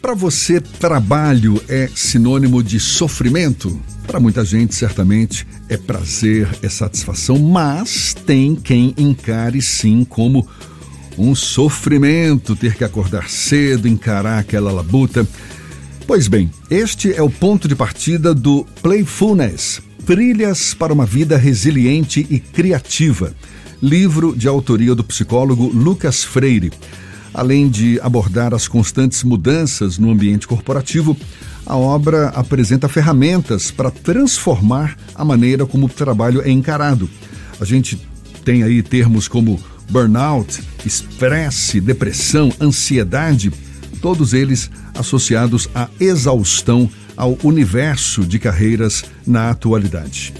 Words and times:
Para 0.00 0.14
você, 0.14 0.60
trabalho 0.60 1.60
é 1.68 1.88
sinônimo 1.92 2.62
de 2.62 2.78
sofrimento? 2.78 3.80
Para 4.06 4.20
muita 4.20 4.44
gente, 4.44 4.74
certamente, 4.74 5.46
é 5.68 5.76
prazer, 5.76 6.48
é 6.62 6.68
satisfação, 6.68 7.38
mas 7.38 8.14
tem 8.14 8.54
quem 8.54 8.94
encare 8.96 9.60
sim 9.60 10.04
como 10.04 10.48
um 11.18 11.34
sofrimento 11.34 12.54
ter 12.54 12.76
que 12.76 12.84
acordar 12.84 13.28
cedo, 13.28 13.88
encarar 13.88 14.38
aquela 14.38 14.70
labuta. 14.70 15.26
Pois 16.06 16.28
bem, 16.28 16.48
este 16.70 17.12
é 17.12 17.20
o 17.20 17.28
ponto 17.28 17.66
de 17.66 17.74
partida 17.74 18.32
do 18.32 18.64
Playfulness 18.80 19.82
Trilhas 20.06 20.72
para 20.72 20.92
uma 20.92 21.04
Vida 21.04 21.36
Resiliente 21.36 22.24
e 22.30 22.38
Criativa, 22.38 23.34
livro 23.82 24.34
de 24.34 24.48
autoria 24.48 24.94
do 24.94 25.04
psicólogo 25.04 25.66
Lucas 25.66 26.24
Freire. 26.24 26.72
Além 27.32 27.68
de 27.68 28.00
abordar 28.00 28.54
as 28.54 28.66
constantes 28.66 29.22
mudanças 29.22 29.98
no 29.98 30.10
ambiente 30.10 30.46
corporativo, 30.46 31.16
a 31.66 31.76
obra 31.76 32.28
apresenta 32.28 32.88
ferramentas 32.88 33.70
para 33.70 33.90
transformar 33.90 34.96
a 35.14 35.24
maneira 35.24 35.66
como 35.66 35.86
o 35.86 35.90
trabalho 35.90 36.40
é 36.42 36.50
encarado. 36.50 37.08
A 37.60 37.64
gente 37.64 38.00
tem 38.44 38.62
aí 38.62 38.82
termos 38.82 39.28
como 39.28 39.60
burnout, 39.90 40.62
estresse, 40.84 41.80
depressão, 41.80 42.50
ansiedade, 42.60 43.52
todos 44.00 44.32
eles 44.32 44.70
associados 44.94 45.68
à 45.74 45.88
exaustão 46.00 46.88
ao 47.16 47.36
universo 47.42 48.24
de 48.24 48.38
carreiras 48.38 49.04
na 49.26 49.50
atualidade. 49.50 50.32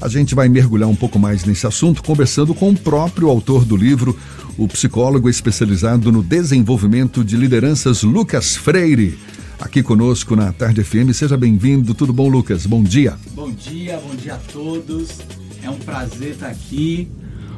A 0.00 0.08
gente 0.08 0.34
vai 0.34 0.48
mergulhar 0.48 0.88
um 0.88 0.96
pouco 0.96 1.18
mais 1.18 1.44
nesse 1.44 1.64
assunto 1.66 2.02
conversando 2.02 2.52
com 2.54 2.70
o 2.70 2.76
próprio 2.76 3.28
autor 3.28 3.64
do 3.64 3.76
livro, 3.76 4.18
o 4.58 4.68
psicólogo 4.68 5.28
especializado 5.28 6.12
no 6.12 6.22
desenvolvimento 6.22 7.24
de 7.24 7.36
lideranças 7.36 8.02
Lucas 8.02 8.56
Freire. 8.56 9.18
Aqui 9.58 9.82
conosco 9.82 10.34
na 10.34 10.52
Tarde 10.52 10.82
FM. 10.82 11.12
Seja 11.12 11.36
bem-vindo. 11.36 11.94
Tudo 11.94 12.12
bom, 12.12 12.28
Lucas? 12.28 12.66
Bom 12.66 12.82
dia. 12.82 13.14
Bom 13.32 13.50
dia, 13.52 13.98
bom 13.98 14.14
dia 14.14 14.34
a 14.34 14.38
todos. 14.52 15.20
É 15.62 15.70
um 15.70 15.78
prazer 15.78 16.32
estar 16.32 16.48
aqui. 16.48 17.08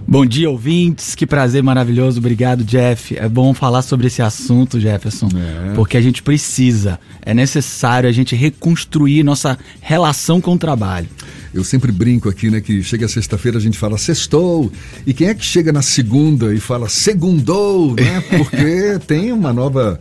Bom 0.06 0.27
dia, 0.27 0.50
ouvintes. 0.50 1.14
Que 1.14 1.27
prazer 1.27 1.62
maravilhoso. 1.62 2.19
Obrigado, 2.19 2.62
Jeff. 2.62 3.16
É 3.16 3.26
bom 3.26 3.54
falar 3.54 3.80
sobre 3.80 4.08
esse 4.08 4.20
assunto, 4.20 4.78
Jefferson, 4.78 5.28
é. 5.34 5.72
porque 5.74 5.97
a 5.97 6.00
gente 6.00 6.22
precisa, 6.22 7.00
é 7.22 7.32
necessário 7.32 8.06
a 8.06 8.12
gente 8.12 8.36
reconstruir 8.36 9.22
nossa 9.22 9.58
relação 9.80 10.42
com 10.42 10.52
o 10.52 10.58
trabalho. 10.58 11.08
Eu 11.55 11.62
sempre 11.62 11.92
brinco 11.92 12.28
aqui, 12.28 12.50
né, 12.50 12.60
que 12.60 12.83
chega 12.83 13.06
sexta-feira 13.06 13.58
a 13.58 13.60
gente 13.60 13.78
fala 13.78 13.97
sextou, 13.97 14.72
e 15.06 15.14
quem 15.14 15.28
é 15.28 15.34
que 15.34 15.44
chega 15.44 15.72
na 15.72 15.83
segunda 15.83 16.52
e 16.52 16.58
fala 16.58 16.88
segundou, 16.88 17.94
né? 17.94 18.20
Porque 18.36 18.98
tem 19.06 19.30
uma 19.30 19.52
nova 19.52 20.00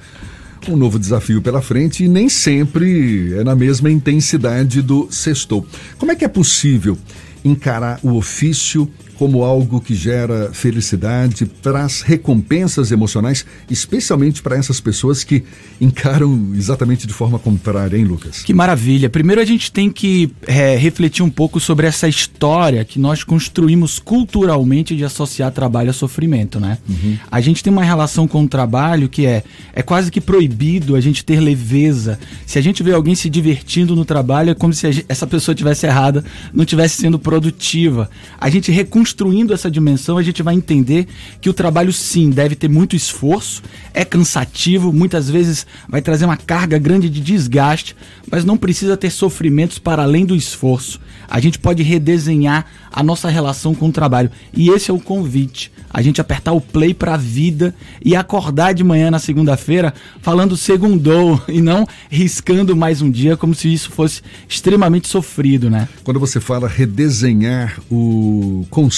um 0.68 0.78
novo 0.78 0.98
desafio 0.98 1.42
pela 1.42 1.62
frente 1.62 2.06
e 2.06 2.08
nem 2.08 2.30
sempre 2.30 3.34
é 3.34 3.44
na 3.44 3.54
mesma 3.54 3.92
intensidade 3.92 4.81
do 4.81 5.09
sextou. 5.12 5.68
Como 5.98 6.12
é 6.12 6.16
que 6.16 6.24
é 6.24 6.28
possível 6.28 6.98
encarar 7.44 8.00
o 8.02 8.16
ofício 8.16 8.90
como 9.17 9.44
algo 9.44 9.80
que 9.80 9.95
gera 9.95 10.52
felicidade, 10.53 11.45
traz 11.45 12.02
recompensas 12.02 12.92
emocionais, 12.92 13.45
especialmente 13.69 14.42
para 14.42 14.58
essas 14.58 14.80
pessoas 14.80 15.23
que 15.23 15.44
encaram 15.80 16.52
exatamente 16.56 17.08
de 17.08 17.14
forma 17.14 17.39
contrária, 17.39 17.97
hein, 17.97 18.03
Lucas? 18.03 18.44
Que 18.44 18.53
maravilha! 18.53 19.09
Primeiro 19.09 19.41
a 19.41 19.45
gente 19.45 19.72
tem 19.72 19.89
que 19.89 20.31
é, 20.47 20.75
refletir 20.75 21.23
um 21.23 21.30
pouco 21.30 21.59
sobre 21.59 21.88
essa 21.88 22.08
história 22.08 22.84
que 22.84 23.00
nós 23.00 23.23
construímos 23.23 24.00
culturalmente 24.00 24.95
de 24.95 25.03
associar 25.03 25.52
trabalho 25.52 25.89
a 25.89 25.94
sofrimento, 25.94 26.59
né? 26.59 26.78
Uhum. 26.89 27.17
A 27.31 27.39
gente 27.41 27.64
tem 27.64 27.72
uma 27.72 27.84
relação 27.84 28.28
com 28.28 28.44
o 28.44 28.47
trabalho 28.47 29.08
que 29.08 29.25
é, 29.25 29.44
é 29.73 29.81
quase 29.81 30.11
que 30.11 30.19
proibido 30.19 30.95
a 30.95 31.02
gente 31.02 31.23
ter 31.23 31.39
leveza. 31.39 32.19
Se 32.45 32.59
a 32.59 32.61
gente 32.61 32.84
vê 32.84 32.91
alguém 32.91 33.16
se 33.16 33.30
divertindo 33.30 33.95
no 33.95 34.06
trabalho, 34.06 34.52
é 34.52 34.56
como 34.56 34.73
se 34.73 35.06
essa 35.08 35.28
pessoa 35.28 35.56
tivesse 35.56 35.86
errada, 35.86 36.23
não 36.53 36.66
tivesse 36.66 36.97
sendo 36.97 37.19
produtiva. 37.19 38.09
A 38.39 38.50
gente 38.50 38.72
reconstrói 38.72 39.03
construindo 39.03 39.53
essa 39.53 39.69
dimensão, 39.69 40.18
a 40.18 40.24
gente 40.24 40.41
vai 40.41 40.56
entender 40.56 41.08
que 41.41 41.50
o 41.50 41.53
trabalho, 41.53 41.91
sim, 41.91 42.30
deve 42.30 42.56
ter 42.56 42.69
muito 42.69 42.96
esforço, 42.96 43.62
é 43.94 44.06
cansativo, 44.06 44.94
muitas 44.94 45.30
vezes 45.30 45.68
vai 45.90 46.02
trazer 46.02 46.24
uma 46.24 46.38
carga 46.38 46.80
grande 46.80 47.09
de 47.09 47.19
desgaste, 47.19 47.97
mas 48.31 48.46
não 48.46 48.56
precisa 48.56 48.96
ter 48.96 49.09
sofrimentos 49.09 49.78
para 49.78 50.03
além 50.03 50.25
do 50.25 50.38
esforço. 50.38 51.02
A 51.30 51.41
gente 51.41 51.59
pode 51.59 51.84
redesenhar 51.84 52.66
a 52.91 53.03
nossa 53.03 53.28
relação 53.28 53.75
com 53.75 53.90
o 53.90 53.91
trabalho. 53.91 54.31
E 54.53 54.69
esse 54.69 54.90
é 54.90 54.94
o 54.94 55.00
convite. 55.00 55.72
A 55.90 56.02
gente 56.02 56.22
apertar 56.22 56.53
o 56.53 56.62
play 56.62 56.94
para 56.94 57.16
a 57.16 57.18
vida 57.18 57.75
e 58.03 58.16
acordar 58.16 58.74
de 58.74 58.84
manhã 58.84 59.12
na 59.12 59.20
segunda-feira 59.20 59.94
falando 60.22 60.56
segundou 60.56 61.41
e 61.47 61.62
não 61.62 61.88
riscando 62.09 62.75
mais 62.75 63.02
um 63.02 63.12
dia 63.12 63.35
como 63.35 63.53
se 63.53 63.72
isso 63.72 63.91
fosse 63.91 64.22
extremamente 64.47 65.08
sofrido, 65.08 65.70
né? 65.70 65.88
Quando 66.03 66.20
você 66.20 66.40
fala 66.40 66.68
redesenhar 66.68 67.80
o 67.91 68.66
conceito 68.70 68.93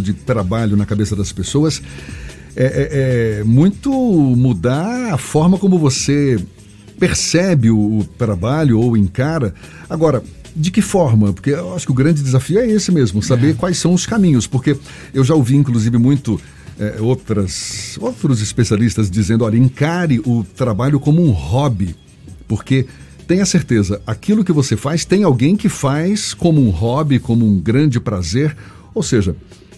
de 0.00 0.12
trabalho 0.12 0.76
na 0.76 0.86
cabeça 0.86 1.14
das 1.14 1.32
pessoas, 1.32 1.82
é, 2.54 2.64
é, 2.64 3.40
é 3.40 3.44
muito 3.44 3.90
mudar 3.90 5.12
a 5.12 5.18
forma 5.18 5.58
como 5.58 5.78
você 5.78 6.38
percebe 6.98 7.70
o, 7.70 7.98
o 7.98 8.04
trabalho 8.04 8.80
ou 8.80 8.96
encara. 8.96 9.54
Agora, 9.88 10.22
de 10.54 10.70
que 10.70 10.80
forma? 10.80 11.32
Porque 11.32 11.50
eu 11.50 11.74
acho 11.74 11.84
que 11.84 11.92
o 11.92 11.94
grande 11.94 12.22
desafio 12.22 12.58
é 12.58 12.66
esse 12.66 12.90
mesmo, 12.90 13.22
saber 13.22 13.50
é. 13.50 13.52
quais 13.52 13.76
são 13.76 13.92
os 13.92 14.06
caminhos. 14.06 14.46
Porque 14.46 14.76
eu 15.12 15.22
já 15.22 15.34
ouvi, 15.34 15.54
inclusive, 15.54 15.98
muito 15.98 16.40
é, 16.78 16.96
outras, 17.00 17.98
outros 18.00 18.40
especialistas 18.40 19.10
dizendo: 19.10 19.44
olha, 19.44 19.58
encare 19.58 20.20
o 20.20 20.44
trabalho 20.56 20.98
como 20.98 21.22
um 21.22 21.30
hobby. 21.30 21.94
Porque 22.48 22.86
tenha 23.26 23.44
certeza, 23.44 24.00
aquilo 24.06 24.44
que 24.44 24.52
você 24.52 24.76
faz 24.76 25.04
tem 25.04 25.24
alguém 25.24 25.56
que 25.56 25.68
faz 25.68 26.32
como 26.32 26.64
um 26.64 26.70
hobby, 26.70 27.18
como 27.18 27.46
um 27.46 27.60
grande 27.60 28.00
prazer. 28.00 28.56
Ou 28.96 29.02
seja, 29.02 29.36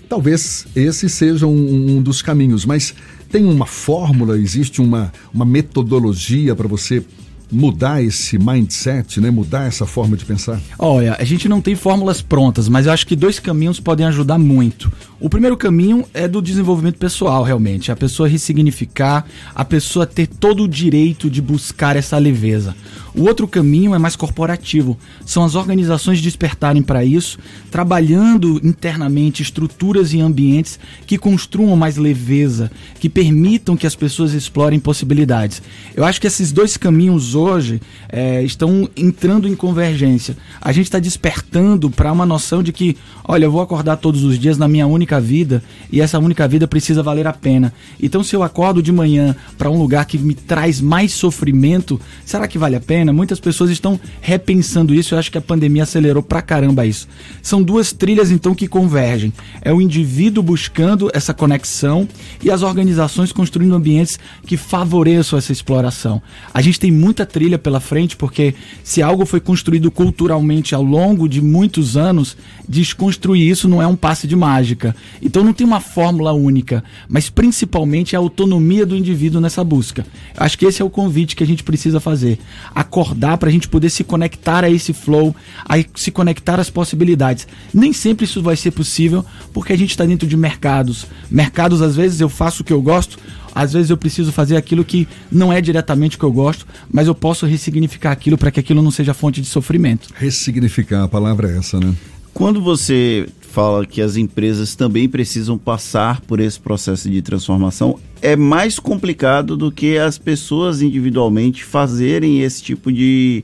talvez 0.09 0.65
esse 0.77 1.09
seja 1.09 1.45
um, 1.45 1.97
um 1.97 2.01
dos 2.01 2.23
caminhos, 2.23 2.65
mas 2.65 2.95
tem 3.29 3.45
uma 3.45 3.67
fórmula, 3.67 4.39
existe 4.39 4.81
uma, 4.81 5.13
uma 5.35 5.45
metodologia 5.45 6.55
para 6.55 6.69
você 6.69 7.05
mudar 7.51 8.03
esse 8.03 8.39
mindset, 8.39 9.21
né? 9.21 9.31
Mudar 9.31 9.67
essa 9.67 9.87
forma 9.87 10.17
de 10.17 10.25
pensar? 10.25 10.61
Olha, 10.79 11.17
a 11.19 11.25
gente 11.25 11.49
não 11.49 11.61
tem 11.61 11.75
fórmulas 11.75 12.21
prontas, 12.21 12.69
mas 12.69 12.87
eu 12.87 12.93
acho 12.93 13.07
que 13.07 13.17
dois 13.17 13.39
caminhos 13.39 13.81
podem 13.81 14.07
ajudar 14.07 14.39
muito. 14.39 14.93
O 15.21 15.29
primeiro 15.29 15.57
caminho 15.57 16.05
é 16.15 16.29
do 16.29 16.41
desenvolvimento 16.41 16.99
pessoal, 16.99 17.43
realmente. 17.43 17.91
A 17.91 17.97
pessoa 17.97 18.29
ressignificar, 18.29 19.27
a 19.55 19.65
pessoa 19.65 20.07
ter 20.07 20.27
todo 20.27 20.65
o 20.65 20.69
direito 20.69 21.29
de 21.29 21.43
buscar 21.43 21.97
essa 21.97 22.17
leveza. 22.19 22.75
O 23.15 23.23
outro 23.23 23.49
caminho 23.49 23.95
é 23.95 23.99
mais 23.99 24.15
corporativo. 24.15 24.97
São 25.27 25.45
as 25.45 25.57
organizações 25.57 26.21
despertarem 26.21 26.83
para 26.83 27.05
isso, 27.05 27.39
trabalhando 27.69 28.61
internamente 28.63 29.43
estruturas 29.43 30.13
e 30.13 30.21
ambientes 30.21 30.79
que 31.05 31.19
construam 31.19 31.75
mais 31.75 31.97
leveza, 31.97 32.71
que 33.01 33.09
permitam 33.09 33.77
que 33.77 33.87
as 33.87 33.97
pessoas 33.97 34.35
explorem 34.35 34.79
possibilidades. 34.79 35.61
Eu 35.97 36.05
acho 36.05 36.21
que 36.21 36.29
esses 36.29 36.53
dois 36.53 36.77
caminhos 36.77 37.35
hoje 37.39 37.81
é, 38.09 38.43
estão 38.43 38.89
entrando 38.97 39.49
em 39.49 39.55
convergência. 39.55 40.37
A 40.61 40.73
gente 40.73 40.87
está 40.87 40.99
despertando 40.99 41.91
para 41.91 42.13
uma 42.13 42.27
noção 42.27 42.63
de 42.63 42.73
que, 42.73 42.97
olha, 43.25 43.45
eu 43.45 43.51
vou 43.51 43.61
acordar 43.61 43.97
todos 43.97 44.25
os 44.25 44.39
dias 44.39 44.59
na 44.59 44.69
minha 44.69 44.87
única 44.87 45.21
vida 45.21 45.63
e 45.93 46.01
essa 46.01 46.19
única 46.19 46.47
vida 46.49 46.67
precisa 46.67 47.03
valer 47.03 47.27
a 47.27 47.33
pena. 47.33 47.73
Então, 48.03 48.23
se 48.23 48.35
eu 48.35 48.43
acordo 48.43 48.83
de 48.83 48.93
manhã 48.93 49.37
para 49.57 49.71
um 49.71 49.79
lugar 49.79 50.05
que 50.05 50.19
me 50.19 50.35
traz 50.35 50.81
mais 50.81 51.13
sofrimento, 51.13 52.01
será 52.25 52.49
que 52.49 52.59
vale 52.59 52.77
a 52.77 52.81
pena? 52.81 53.13
Muitas 53.13 53.41
pessoas 53.41 53.71
estão 53.71 53.99
repensando 54.21 54.95
isso. 54.95 55.15
Eu 55.15 55.19
acho 55.19 55.31
que 55.31 55.39
a 55.39 55.43
pandemia 55.43 55.85
acelerou 55.85 56.23
pra 56.23 56.43
caramba 56.43 56.85
isso. 56.85 57.09
São 57.43 57.63
duas 57.63 57.93
trilhas 57.93 58.31
então 58.31 58.55
que 58.55 58.67
convergem. 58.67 59.33
É 59.63 59.73
o 59.73 59.81
indivíduo 59.81 60.43
buscando 60.43 61.11
essa 61.15 61.33
conexão 61.33 62.09
e 62.43 62.51
as 62.51 62.63
organizações 62.63 63.33
construindo 63.33 63.75
ambientes 63.75 64.19
que 64.47 64.57
favoreçam 64.57 65.39
essa 65.39 65.53
exploração. 65.53 66.21
A 66.53 66.61
gente 66.61 66.81
tem 66.81 66.91
muita 66.91 67.25
trilha 67.29 67.59
pela 67.59 67.79
frente 67.79 68.17
porque 68.17 68.55
se 68.83 69.01
algo 69.01 69.25
foi 69.25 69.39
construído 69.39 69.91
culturalmente 69.91 70.75
ao 70.75 70.83
longo 70.83 71.29
de 71.29 71.41
muitos 71.41 71.97
anos, 71.97 72.37
desconstruir 72.69 73.49
isso 73.49 73.69
não 73.69 73.81
é 73.81 73.87
um 73.87 73.95
passe 73.95 74.27
de 74.27 74.35
mágica. 74.35 74.97
Então 75.23 75.45
não 75.45 75.53
tem 75.53 75.67
uma 75.67 75.81
fórmula 75.81 76.33
única, 76.33 76.83
mas 77.09 77.31
principalmente 77.31 78.17
a 78.17 78.19
autonomia 78.19 78.85
do 78.85 78.97
indivíduo 78.97 79.41
nessa 79.41 79.63
busca. 79.63 80.05
Acho 80.37 80.59
que 80.59 80.67
esse 80.67 80.83
é 80.83 80.85
o 80.85 80.91
convite 80.91 81.37
que 81.37 81.45
a 81.45 81.47
gente 81.47 81.63
precisa 81.63 82.01
fazer. 82.01 82.39
Acordar 82.75 83.39
para 83.39 83.49
a 83.49 83.53
gente 83.53 83.69
poder 83.69 83.91
se 83.91 84.03
conectar 84.03 84.65
a 84.65 84.71
esse 84.71 84.93
flow, 84.93 85.35
a 85.65 85.77
se 85.95 86.11
conectar 86.11 86.59
às 86.59 86.71
possibilidades. 86.71 87.47
Nem 87.73 87.93
sempre 87.93 88.25
isso 88.25 88.43
vai 88.43 88.57
ser 88.57 88.71
possível 88.71 89.25
porque 89.53 89.73
a 89.73 89.79
gente 89.79 89.91
está 89.91 90.05
dentro 90.05 90.27
de 90.27 90.37
mercados. 90.37 91.07
Mercados, 91.31 91.83
às 91.83 91.95
vezes, 91.95 92.21
eu 92.21 92.29
faço 92.29 92.63
o 92.63 92.65
que 92.65 92.73
eu 92.73 92.81
gosto, 92.81 93.19
às 93.59 93.73
vezes 93.73 93.91
eu 93.91 93.97
preciso 93.97 94.31
fazer 94.31 94.57
aquilo 94.57 94.85
que 94.85 95.09
não 95.33 95.53
é 95.53 95.61
diretamente 95.61 96.15
o 96.15 96.19
que 96.21 96.25
eu 96.25 96.31
gosto, 96.31 96.65
mas 96.89 97.09
eu 97.09 97.15
posso 97.15 97.45
ressignificar 97.45 98.13
aquilo 98.13 98.39
para 98.39 98.53
que 98.53 98.61
aquilo 98.61 98.81
não 98.81 98.93
seja 98.93 99.13
fonte 99.13 99.41
de 99.41 99.49
sofrimento. 99.49 100.11
Ressignificar, 100.15 101.03
a 101.03 101.09
palavra 101.09 101.51
é 101.51 101.59
essa, 101.59 101.81
né? 101.81 101.93
Quando 102.33 102.63
você 102.63 103.29
fala 103.51 103.85
que 103.85 104.01
as 104.01 104.17
empresas 104.17 104.77
também 104.77 105.09
precisam 105.09 105.59
passar 105.59 106.21
por 106.21 106.39
esse 106.39 106.61
processo 106.61 107.11
de 107.11 107.21
transformação, 107.21 107.99
é 108.23 108.37
mais 108.37 108.79
complicado 108.79 109.57
do 109.57 109.73
que 109.73 109.99
as 109.99 110.19
pessoas 110.19 110.81
individualmente 110.81 111.65
fazerem 111.65 112.43
esse 112.43 112.63
tipo 112.63 112.93
de 112.93 113.43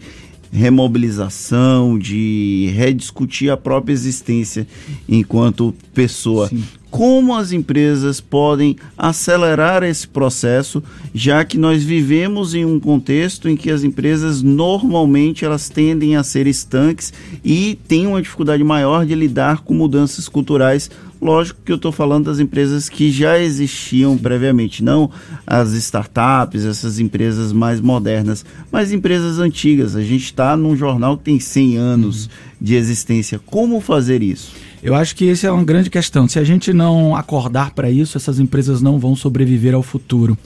remobilização, 0.52 1.98
de 1.98 2.72
rediscutir 2.72 3.50
a 3.50 3.56
própria 3.56 3.92
existência 3.92 4.64
enquanto 5.08 5.74
pessoa. 5.92 6.48
Sim. 6.48 6.62
Como 6.94 7.34
as 7.34 7.50
empresas 7.50 8.20
podem 8.20 8.76
acelerar 8.96 9.82
esse 9.82 10.06
processo, 10.06 10.80
já 11.12 11.44
que 11.44 11.58
nós 11.58 11.82
vivemos 11.82 12.54
em 12.54 12.64
um 12.64 12.78
contexto 12.78 13.48
em 13.48 13.56
que 13.56 13.68
as 13.68 13.82
empresas 13.82 14.42
normalmente 14.42 15.44
elas 15.44 15.68
tendem 15.68 16.14
a 16.14 16.22
ser 16.22 16.46
estanques 16.46 17.12
e 17.44 17.76
têm 17.88 18.06
uma 18.06 18.22
dificuldade 18.22 18.62
maior 18.62 19.04
de 19.04 19.16
lidar 19.16 19.62
com 19.62 19.74
mudanças 19.74 20.28
culturais 20.28 20.88
Lógico 21.24 21.60
que 21.64 21.72
eu 21.72 21.76
estou 21.76 21.90
falando 21.90 22.26
das 22.26 22.38
empresas 22.38 22.90
que 22.90 23.10
já 23.10 23.38
existiam 23.38 24.18
previamente, 24.18 24.84
não 24.84 25.10
as 25.46 25.72
startups, 25.72 26.66
essas 26.66 26.98
empresas 26.98 27.50
mais 27.50 27.80
modernas, 27.80 28.44
mas 28.70 28.92
empresas 28.92 29.38
antigas. 29.38 29.96
A 29.96 30.02
gente 30.02 30.24
está 30.24 30.54
num 30.54 30.76
jornal 30.76 31.16
que 31.16 31.24
tem 31.24 31.40
100 31.40 31.76
anos 31.78 32.26
uhum. 32.26 32.30
de 32.60 32.74
existência. 32.74 33.40
Como 33.46 33.80
fazer 33.80 34.22
isso? 34.22 34.52
Eu 34.84 34.94
acho 34.94 35.16
que 35.16 35.30
essa 35.30 35.46
é 35.46 35.50
uma 35.50 35.64
grande 35.64 35.88
questão. 35.88 36.28
Se 36.28 36.38
a 36.38 36.44
gente 36.44 36.70
não 36.70 37.16
acordar 37.16 37.70
para 37.70 37.90
isso, 37.90 38.18
essas 38.18 38.38
empresas 38.38 38.82
não 38.82 38.98
vão 38.98 39.16
sobreviver 39.16 39.74
ao 39.74 39.82
futuro. 39.82 40.36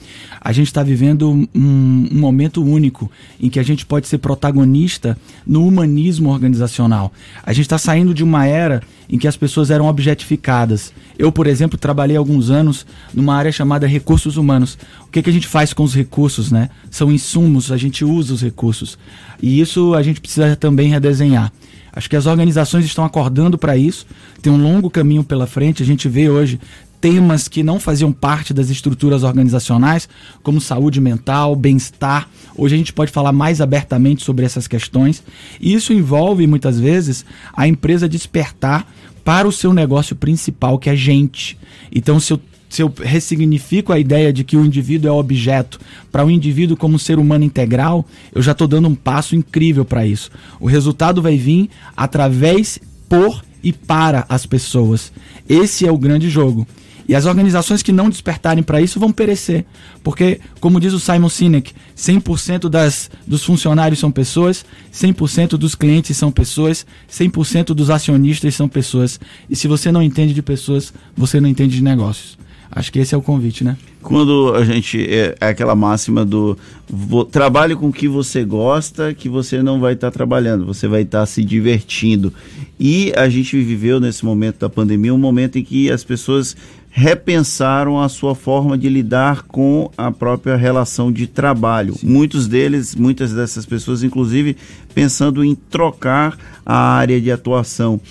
A 0.41 0.51
gente 0.51 0.67
está 0.67 0.81
vivendo 0.81 1.29
um, 1.29 1.47
um, 1.53 2.07
momento 2.19 2.63
único 2.63 3.11
em 3.39 3.49
que 3.49 3.59
a 3.59 3.63
gente 3.63 3.85
pode 3.85 4.07
ser 4.07 4.19
protagonista 4.19 5.17
no 5.45 5.67
humanismo 5.67 6.29
organizacional. 6.29 7.11
A 7.43 7.51
gente 7.51 7.65
está 7.65 7.77
saindo 7.77 8.13
de 8.13 8.23
uma 8.23 8.45
era 8.45 8.81
em 9.09 9.17
que 9.17 9.27
as 9.27 9.35
pessoas 9.35 9.69
eram 9.69 9.87
objetificadas. 9.87 10.93
Eu, 11.17 11.31
por 11.31 11.47
exemplo, 11.47 11.77
trabalhei 11.77 12.15
alguns 12.15 12.49
anos 12.49 12.85
numa 13.13 13.35
área 13.35 13.51
chamada 13.51 13.87
recursos 13.87 14.37
humanos. 14.37 14.77
O 15.01 15.07
que, 15.07 15.21
que 15.21 15.29
a 15.29 15.33
gente 15.33 15.47
faz 15.47 15.73
com 15.73 15.83
os 15.83 15.93
recursos, 15.93 16.51
né? 16.51 16.69
São 16.89 17.11
insumos, 17.11 17.71
a 17.71 17.77
gente 17.77 18.05
usa 18.05 18.33
os 18.33 18.41
recursos. 18.41 18.97
E 19.41 19.59
isso 19.59 19.93
a 19.93 20.01
gente 20.01 20.21
precisa 20.21 20.55
também 20.55 20.89
redesenhar. 20.89 21.51
Acho 21.91 22.09
que 22.09 22.15
as 22.15 22.27
organizações 22.27 22.85
estão 22.85 23.03
acordando 23.03 23.57
para 23.57 23.75
isso. 23.75 24.05
Tem 24.41 24.53
um 24.53 24.61
longo 24.61 24.89
caminho 24.89 25.23
pela 25.23 25.47
frente. 25.47 25.81
A 25.83 25.85
gente 25.85 26.07
vê 26.07 26.29
hoje 26.29 26.59
temas 27.01 27.47
que 27.47 27.63
não 27.63 27.79
faziam 27.79 28.11
parte 28.11 28.53
das 28.53 28.69
estruturas 28.69 29.23
organizacionais, 29.23 30.09
como 30.43 30.59
saúde 30.59 30.99
mental, 30.99 31.55
bem-estar. 31.55 32.29
Hoje 32.55 32.75
a 32.75 32.77
gente 32.77 32.93
pode 32.93 33.11
falar 33.11 33.31
mais 33.31 33.61
abertamente 33.61 34.23
sobre 34.23 34.45
essas 34.45 34.67
questões. 34.67 35.23
E 35.59 35.73
isso 35.73 35.93
envolve, 35.93 36.45
muitas 36.45 36.79
vezes, 36.79 37.25
a 37.53 37.67
empresa 37.67 38.09
despertar 38.09 38.87
para 39.23 39.47
o 39.47 39.51
seu 39.51 39.73
negócio 39.73 40.15
principal, 40.15 40.77
que 40.79 40.89
é 40.89 40.95
gente. 40.95 41.57
Então, 41.91 42.19
se 42.19 42.33
eu 42.33 42.41
se 42.69 42.83
eu 42.83 42.93
ressignifico 43.01 43.91
a 43.91 43.97
ideia 43.97 44.31
de 44.31 44.43
que 44.43 44.55
o 44.55 44.63
indivíduo 44.63 45.09
é 45.09 45.11
objeto 45.11 45.79
para 46.11 46.23
o 46.23 46.27
um 46.27 46.29
indivíduo 46.29 46.77
como 46.77 46.99
ser 46.99 47.17
humano 47.17 47.43
integral, 47.43 48.05
eu 48.31 48.43
já 48.43 48.51
estou 48.51 48.67
dando 48.67 48.87
um 48.87 48.93
passo 48.93 49.35
incrível 49.35 49.83
para 49.83 50.05
isso. 50.05 50.29
O 50.59 50.67
resultado 50.67 51.19
vai 51.19 51.35
vir 51.35 51.67
através, 51.97 52.77
por 53.09 53.43
e 53.63 53.73
para 53.73 54.23
as 54.29 54.45
pessoas. 54.45 55.11
Esse 55.47 55.87
é 55.87 55.91
o 55.91 55.97
grande 55.97 56.29
jogo. 56.29 56.67
E 57.09 57.15
as 57.15 57.25
organizações 57.25 57.81
que 57.81 57.91
não 57.91 58.07
despertarem 58.07 58.61
para 58.61 58.79
isso 58.79 58.99
vão 58.99 59.11
perecer. 59.11 59.65
Porque, 60.03 60.39
como 60.59 60.79
diz 60.79 60.93
o 60.93 60.99
Simon 60.99 61.27
Sinek, 61.27 61.73
100% 61.97 62.69
das, 62.69 63.09
dos 63.25 63.43
funcionários 63.43 63.97
são 63.97 64.11
pessoas, 64.11 64.63
100% 64.93 65.57
dos 65.57 65.73
clientes 65.73 66.15
são 66.15 66.31
pessoas, 66.31 66.85
100% 67.11 67.73
dos 67.73 67.89
acionistas 67.89 68.53
são 68.53 68.69
pessoas. 68.69 69.19
E 69.49 69.55
se 69.55 69.67
você 69.67 69.91
não 69.91 70.03
entende 70.03 70.35
de 70.35 70.43
pessoas, 70.43 70.93
você 71.17 71.41
não 71.41 71.49
entende 71.49 71.77
de 71.77 71.81
negócios. 71.81 72.37
Acho 72.71 72.91
que 72.91 72.99
esse 72.99 73.15
é 73.15 73.17
o 73.17 73.21
convite, 73.23 73.63
né? 73.63 73.75
Quando 74.01 74.53
a 74.53 74.63
gente. 74.63 75.01
É, 75.03 75.35
é 75.41 75.47
aquela 75.47 75.73
máxima 75.73 76.23
do. 76.23 76.55
Vo, 76.87 77.25
trabalhe 77.25 77.75
com 77.75 77.87
o 77.87 77.93
que 77.93 78.07
você 78.07 78.43
gosta, 78.43 79.13
que 79.13 79.27
você 79.27 79.63
não 79.63 79.79
vai 79.79 79.93
estar 79.93 80.11
tá 80.11 80.11
trabalhando, 80.11 80.65
você 80.65 80.87
vai 80.87 81.01
estar 81.01 81.21
tá 81.21 81.25
se 81.25 81.43
divertindo. 81.43 82.31
E 82.79 83.11
a 83.17 83.27
gente 83.27 83.59
viveu 83.59 83.99
nesse 83.99 84.23
momento 84.23 84.59
da 84.59 84.69
pandemia 84.69 85.13
um 85.13 85.17
momento 85.17 85.57
em 85.57 85.63
que 85.63 85.89
as 85.89 86.03
pessoas 86.03 86.55
repensaram 86.99 87.97
a 87.97 88.09
sua 88.09 88.35
forma 88.35 88.77
de 88.77 88.89
lidar 88.89 89.43
com 89.43 89.89
a 89.97 90.11
própria 90.11 90.57
relação 90.57 91.09
de 91.09 91.27
trabalho. 91.27 91.93
Sim. 91.95 92.07
Muitos 92.07 92.45
deles, 92.45 92.93
muitas 92.93 93.31
dessas 93.31 93.65
pessoas, 93.65 94.03
inclusive, 94.03 94.57
pensando 94.93 95.41
em 95.41 95.55
trocar 95.55 96.37
a 96.65 96.75
área 96.75 97.21
de 97.21 97.31
atuação. 97.31 98.01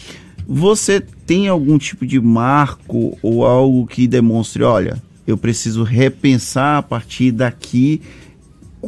Você 0.48 1.02
tem 1.02 1.48
algum 1.48 1.76
tipo 1.76 2.06
de 2.06 2.18
marco 2.18 3.18
ou 3.20 3.44
algo 3.44 3.86
que 3.86 4.06
demonstre, 4.06 4.62
olha, 4.62 4.96
eu 5.26 5.36
preciso 5.36 5.82
repensar 5.82 6.78
a 6.78 6.82
partir 6.82 7.30
daqui 7.30 8.00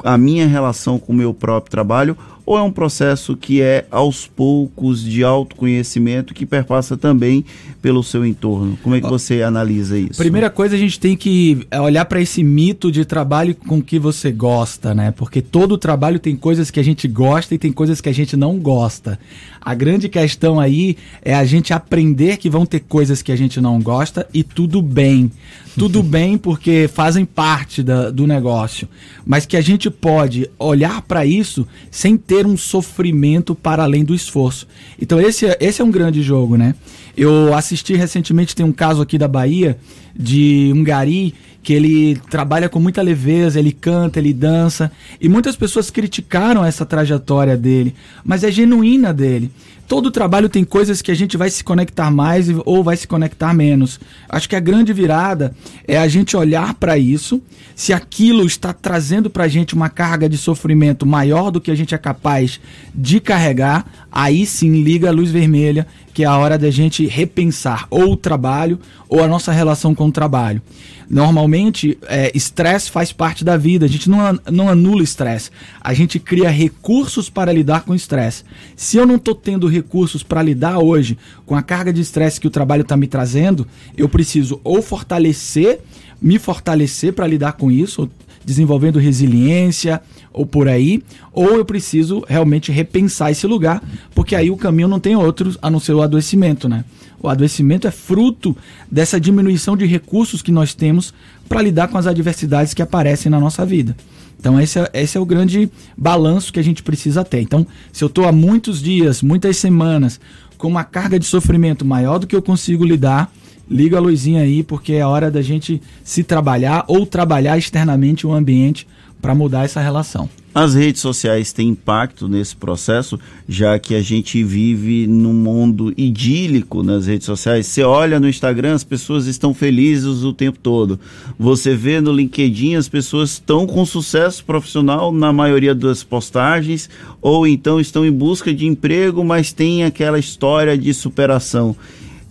a 0.03 0.17
minha 0.17 0.47
relação 0.47 0.99
com 0.99 1.13
o 1.13 1.17
meu 1.17 1.35
próprio 1.35 1.71
trabalho 1.71 2.17
ou 2.51 2.59
é 2.59 2.63
um 2.63 2.73
processo 2.73 3.37
que 3.37 3.63
é 3.63 3.87
aos 3.93 4.27
poucos 4.27 5.05
de 5.05 5.23
autoconhecimento 5.23 6.35
que 6.35 6.45
perpassa 6.45 6.97
também 6.97 7.45
pelo 7.81 8.03
seu 8.03 8.27
entorno? 8.27 8.77
Como 8.83 8.97
é 8.97 9.01
que 9.01 9.09
você 9.09 9.41
analisa 9.41 9.97
isso? 9.97 10.17
Primeira 10.17 10.51
coisa, 10.51 10.75
a 10.75 10.79
gente 10.79 10.99
tem 10.99 11.17
que 11.17 11.65
é, 11.71 11.81
olhar 11.81 12.05
para 12.07 12.21
esse 12.21 12.43
mito 12.43 12.91
de 12.91 13.05
trabalho 13.05 13.55
com 13.55 13.81
que 13.81 14.01
você 14.01 14.33
gosta, 14.33 14.93
né? 14.93 15.13
Porque 15.13 15.41
todo 15.41 15.79
trabalho 15.79 16.19
tem 16.19 16.35
coisas 16.35 16.73
que 16.73 16.81
a 16.81 16.83
gente 16.83 17.07
gosta 17.07 17.55
e 17.55 17.59
tem 17.59 17.71
coisas 17.71 18.01
que 18.01 18.09
a 18.09 18.13
gente 18.13 18.37
não 18.37 18.59
gosta. 18.59 19.17
A 19.61 19.75
grande 19.75 20.09
questão 20.09 20.59
aí 20.59 20.97
é 21.23 21.35
a 21.35 21.45
gente 21.45 21.73
aprender 21.73 22.39
que 22.39 22.49
vão 22.49 22.65
ter 22.65 22.81
coisas 22.81 23.21
que 23.21 23.31
a 23.31 23.37
gente 23.37 23.61
não 23.61 23.81
gosta 23.81 24.27
e 24.33 24.43
tudo 24.43 24.81
bem. 24.81 25.31
Tudo 25.77 26.03
bem 26.05 26.39
porque 26.39 26.89
fazem 26.93 27.25
parte 27.25 27.83
da, 27.83 28.11
do 28.11 28.27
negócio. 28.27 28.89
Mas 29.25 29.45
que 29.45 29.57
a 29.57 29.61
gente 29.61 29.91
pode 29.91 30.51
olhar 30.59 31.03
para 31.03 31.27
isso 31.27 31.67
sem 31.91 32.17
ter 32.17 32.47
um 32.47 32.57
sofrimento 32.57 33.55
para 33.55 33.83
além 33.83 34.05
do 34.05 34.15
esforço. 34.15 34.67
Então 35.01 35.21
esse, 35.21 35.47
é, 35.47 35.59
esse 35.61 35.83
é 35.83 35.85
um 35.85 35.91
grande 35.91 36.23
jogo, 36.23 36.57
né? 36.57 36.75
Eu 37.17 37.55
assisti 37.55 37.95
recentemente, 37.95 38.55
tem 38.55 38.65
um 38.65 38.73
caso 38.73 39.03
aqui 39.03 39.19
da 39.19 39.29
Bahia, 39.29 39.79
de 40.15 40.73
um 40.75 40.83
gari 40.83 41.35
que 41.63 41.73
ele 41.73 42.17
trabalha 42.31 42.69
com 42.69 42.81
muita 42.81 43.03
leveza, 43.03 43.59
ele 43.59 43.73
canta, 43.73 44.19
ele 44.19 44.33
dança, 44.33 44.91
e 45.21 45.29
muitas 45.29 45.57
pessoas 45.57 45.91
criticaram 45.91 46.65
essa 46.65 46.87
trajetória 46.87 47.57
dele, 47.57 47.95
mas 48.25 48.43
é 48.43 48.51
genuína 48.51 49.13
dele. 49.13 49.51
Todo 49.91 50.09
trabalho 50.13 50.49
tem 50.49 50.63
coisas 50.63 51.03
que 51.03 51.11
a 51.11 51.17
gente 51.17 51.37
vai 51.37 51.51
se 51.51 51.65
conectar 51.65 52.13
mais 52.13 52.47
ou 52.65 52.85
vai 52.85 52.97
se 52.97 53.09
conectar 53.09 53.53
menos. 53.53 53.99
Acho 54.29 54.49
que 54.49 54.55
a 54.55 54.61
grande 54.61 54.93
virada 54.93 55.53
é 55.85 55.99
a 55.99 56.07
gente 56.07 56.37
olhar 56.37 56.75
para 56.75 56.97
isso, 56.97 57.43
se 57.75 57.93
aquilo 57.93 58.47
está 58.47 58.73
trazendo 58.73 59.29
para 59.29 59.43
a 59.43 59.49
gente 59.49 59.75
uma 59.75 59.89
carga 59.89 60.29
de 60.29 60.39
sofrimento 60.39 61.05
maior 61.05 61.51
do 61.51 61.61
que 61.61 61.73
a 61.73 61.75
gente 61.75 61.93
é 61.93 61.99
capaz 61.99 62.61
de 62.95 63.19
carregar, 63.19 63.85
aí 64.13 64.47
sim 64.47 64.81
liga 64.81 65.09
a 65.09 65.13
luz 65.13 65.33
vermelha, 65.33 65.85
que 66.15 66.23
é 66.23 66.27
a 66.27 66.39
hora 66.39 66.57
da 66.57 66.71
gente 66.71 67.07
repensar 67.07 67.89
ou 67.91 68.13
o 68.13 68.17
trabalho 68.17 68.79
ou 69.09 69.25
a 69.25 69.27
nossa 69.27 69.51
relação 69.51 69.93
com 69.93 70.07
o 70.07 70.13
trabalho. 70.13 70.63
Normalmente, 71.11 71.99
é, 72.07 72.31
estresse 72.37 72.89
é, 72.89 72.93
faz 72.93 73.11
parte 73.11 73.45
da 73.45 73.57
vida. 73.57 73.85
A 73.85 73.89
gente 73.89 74.09
não, 74.09 74.39
não 74.49 74.69
anula 74.69 75.03
estresse. 75.03 75.51
A 75.81 75.93
gente 75.93 76.21
cria 76.21 76.49
recursos 76.49 77.29
para 77.29 77.53
lidar 77.53 77.81
com 77.81 77.97
estresse. 77.97 78.45
Se 78.77 78.97
eu 78.97 79.05
não 79.05 79.17
estou 79.17 79.35
tendo 79.35 79.67
recursos 79.81 80.23
para 80.23 80.43
lidar 80.43 80.79
hoje 80.79 81.19
com 81.47 81.55
a 81.55 81.63
carga 81.63 81.93
de 81.93 82.01
estresse 82.01 82.41
que 82.41 82.47
o 82.47 82.51
trabalho 82.51 82.83
está 82.83 82.97
me 82.97 83.07
trazendo, 83.07 83.67
eu 83.97 84.09
preciso 84.09 84.61
ou 84.63 84.83
fortalecer, 84.83 85.81
me 86.21 86.39
fortalecer 86.39 87.13
para 87.13 87.27
lidar 87.27 87.53
com 87.53 87.71
isso, 87.71 88.09
desenvolvendo 88.45 88.99
resiliência 88.99 90.01
ou 90.33 90.47
por 90.47 90.69
aí, 90.69 91.03
ou 91.33 91.57
eu 91.57 91.65
preciso 91.65 92.25
realmente 92.29 92.71
repensar 92.71 93.31
esse 93.31 93.47
lugar, 93.47 93.83
porque 94.15 94.35
aí 94.35 94.51
o 94.51 94.57
caminho 94.57 94.89
não 94.89 95.01
tem 95.01 95.17
outro 95.17 95.57
a 95.61 95.71
não 95.71 95.81
ser 95.81 95.93
o 95.93 96.03
adoecimento, 96.03 96.69
né? 96.69 96.85
O 97.23 97.29
adoecimento 97.29 97.87
é 97.87 97.91
fruto 97.91 98.57
dessa 98.91 99.21
diminuição 99.21 99.77
de 99.77 99.85
recursos 99.85 100.41
que 100.41 100.51
nós 100.51 100.75
temos 100.75 101.13
para 101.49 101.61
lidar 101.61 101.89
com 101.89 101.99
as 101.99 102.07
adversidades 102.07 102.73
que 102.73 102.83
aparecem 102.83 103.31
na 103.31 103.39
nossa 103.39 103.67
vida. 103.67 103.95
Então, 104.39 104.59
esse 104.59 104.79
é, 104.79 104.91
esse 104.95 105.19
é 105.19 105.21
o 105.21 105.27
grande 105.27 105.71
balanço 105.97 106.51
que 106.51 106.59
a 106.59 106.65
gente 106.65 106.83
precisa 106.83 107.23
ter. 107.23 107.43
Então, 107.43 107.67
se 107.93 108.03
eu 108.03 108.09
estou 108.09 108.27
há 108.27 108.33
muitos 108.33 108.81
dias, 108.81 109.23
muitas 109.23 109.59
semanas, 109.59 110.19
com 110.57 110.67
uma 110.67 110.83
carga 110.83 111.19
de 111.19 111.27
sofrimento 111.27 111.85
maior 111.85 112.19
do 112.19 112.27
que 112.27 112.35
eu 112.35 112.41
consigo 112.41 112.85
lidar, 112.85 113.31
liga 113.71 113.99
a 113.99 114.01
luzinha 114.01 114.41
aí, 114.41 114.63
porque 114.63 114.95
é 114.95 115.05
hora 115.05 115.31
da 115.31 115.43
gente 115.43 115.83
se 116.03 116.25
trabalhar 116.25 116.85
ou 116.89 117.05
trabalhar 117.05 117.59
externamente 117.59 118.27
o 118.27 118.33
ambiente 118.33 118.89
para 119.21 119.35
mudar 119.35 119.65
essa 119.65 119.81
relação. 119.81 120.29
As 120.53 120.75
redes 120.75 121.01
sociais 121.01 121.53
têm 121.53 121.69
impacto 121.69 122.27
nesse 122.27 122.57
processo, 122.57 123.21
já 123.49 123.79
que 123.79 123.95
a 123.95 124.03
gente 124.03 124.43
vive 124.43 125.07
num 125.07 125.33
mundo 125.33 125.95
idílico 125.97 126.83
nas 126.83 127.07
redes 127.07 127.27
sociais. 127.27 127.67
Você 127.67 127.85
olha 127.85 128.19
no 128.19 128.29
Instagram, 128.29 128.75
as 128.75 128.83
pessoas 128.83 129.27
estão 129.27 129.55
felizes 129.55 130.25
o 130.25 130.33
tempo 130.33 130.59
todo. 130.59 130.99
Você 131.39 131.77
vê 131.77 132.01
no 132.01 132.13
LinkedIn, 132.13 132.75
as 132.75 132.89
pessoas 132.89 133.31
estão 133.35 133.65
com 133.65 133.87
sucesso 133.87 134.45
profissional 134.45 135.13
na 135.13 135.33
maioria 135.33 135.73
das 135.73 136.03
postagens, 136.03 136.91
ou 137.23 137.47
então 137.47 137.79
estão 137.79 138.05
em 138.05 138.13
busca 138.13 138.53
de 138.53 138.67
emprego, 138.67 139.23
mas 139.25 139.53
tem 139.53 139.85
aquela 139.85 140.19
história 140.19 140.77
de 140.77 140.93
superação. 140.93 141.77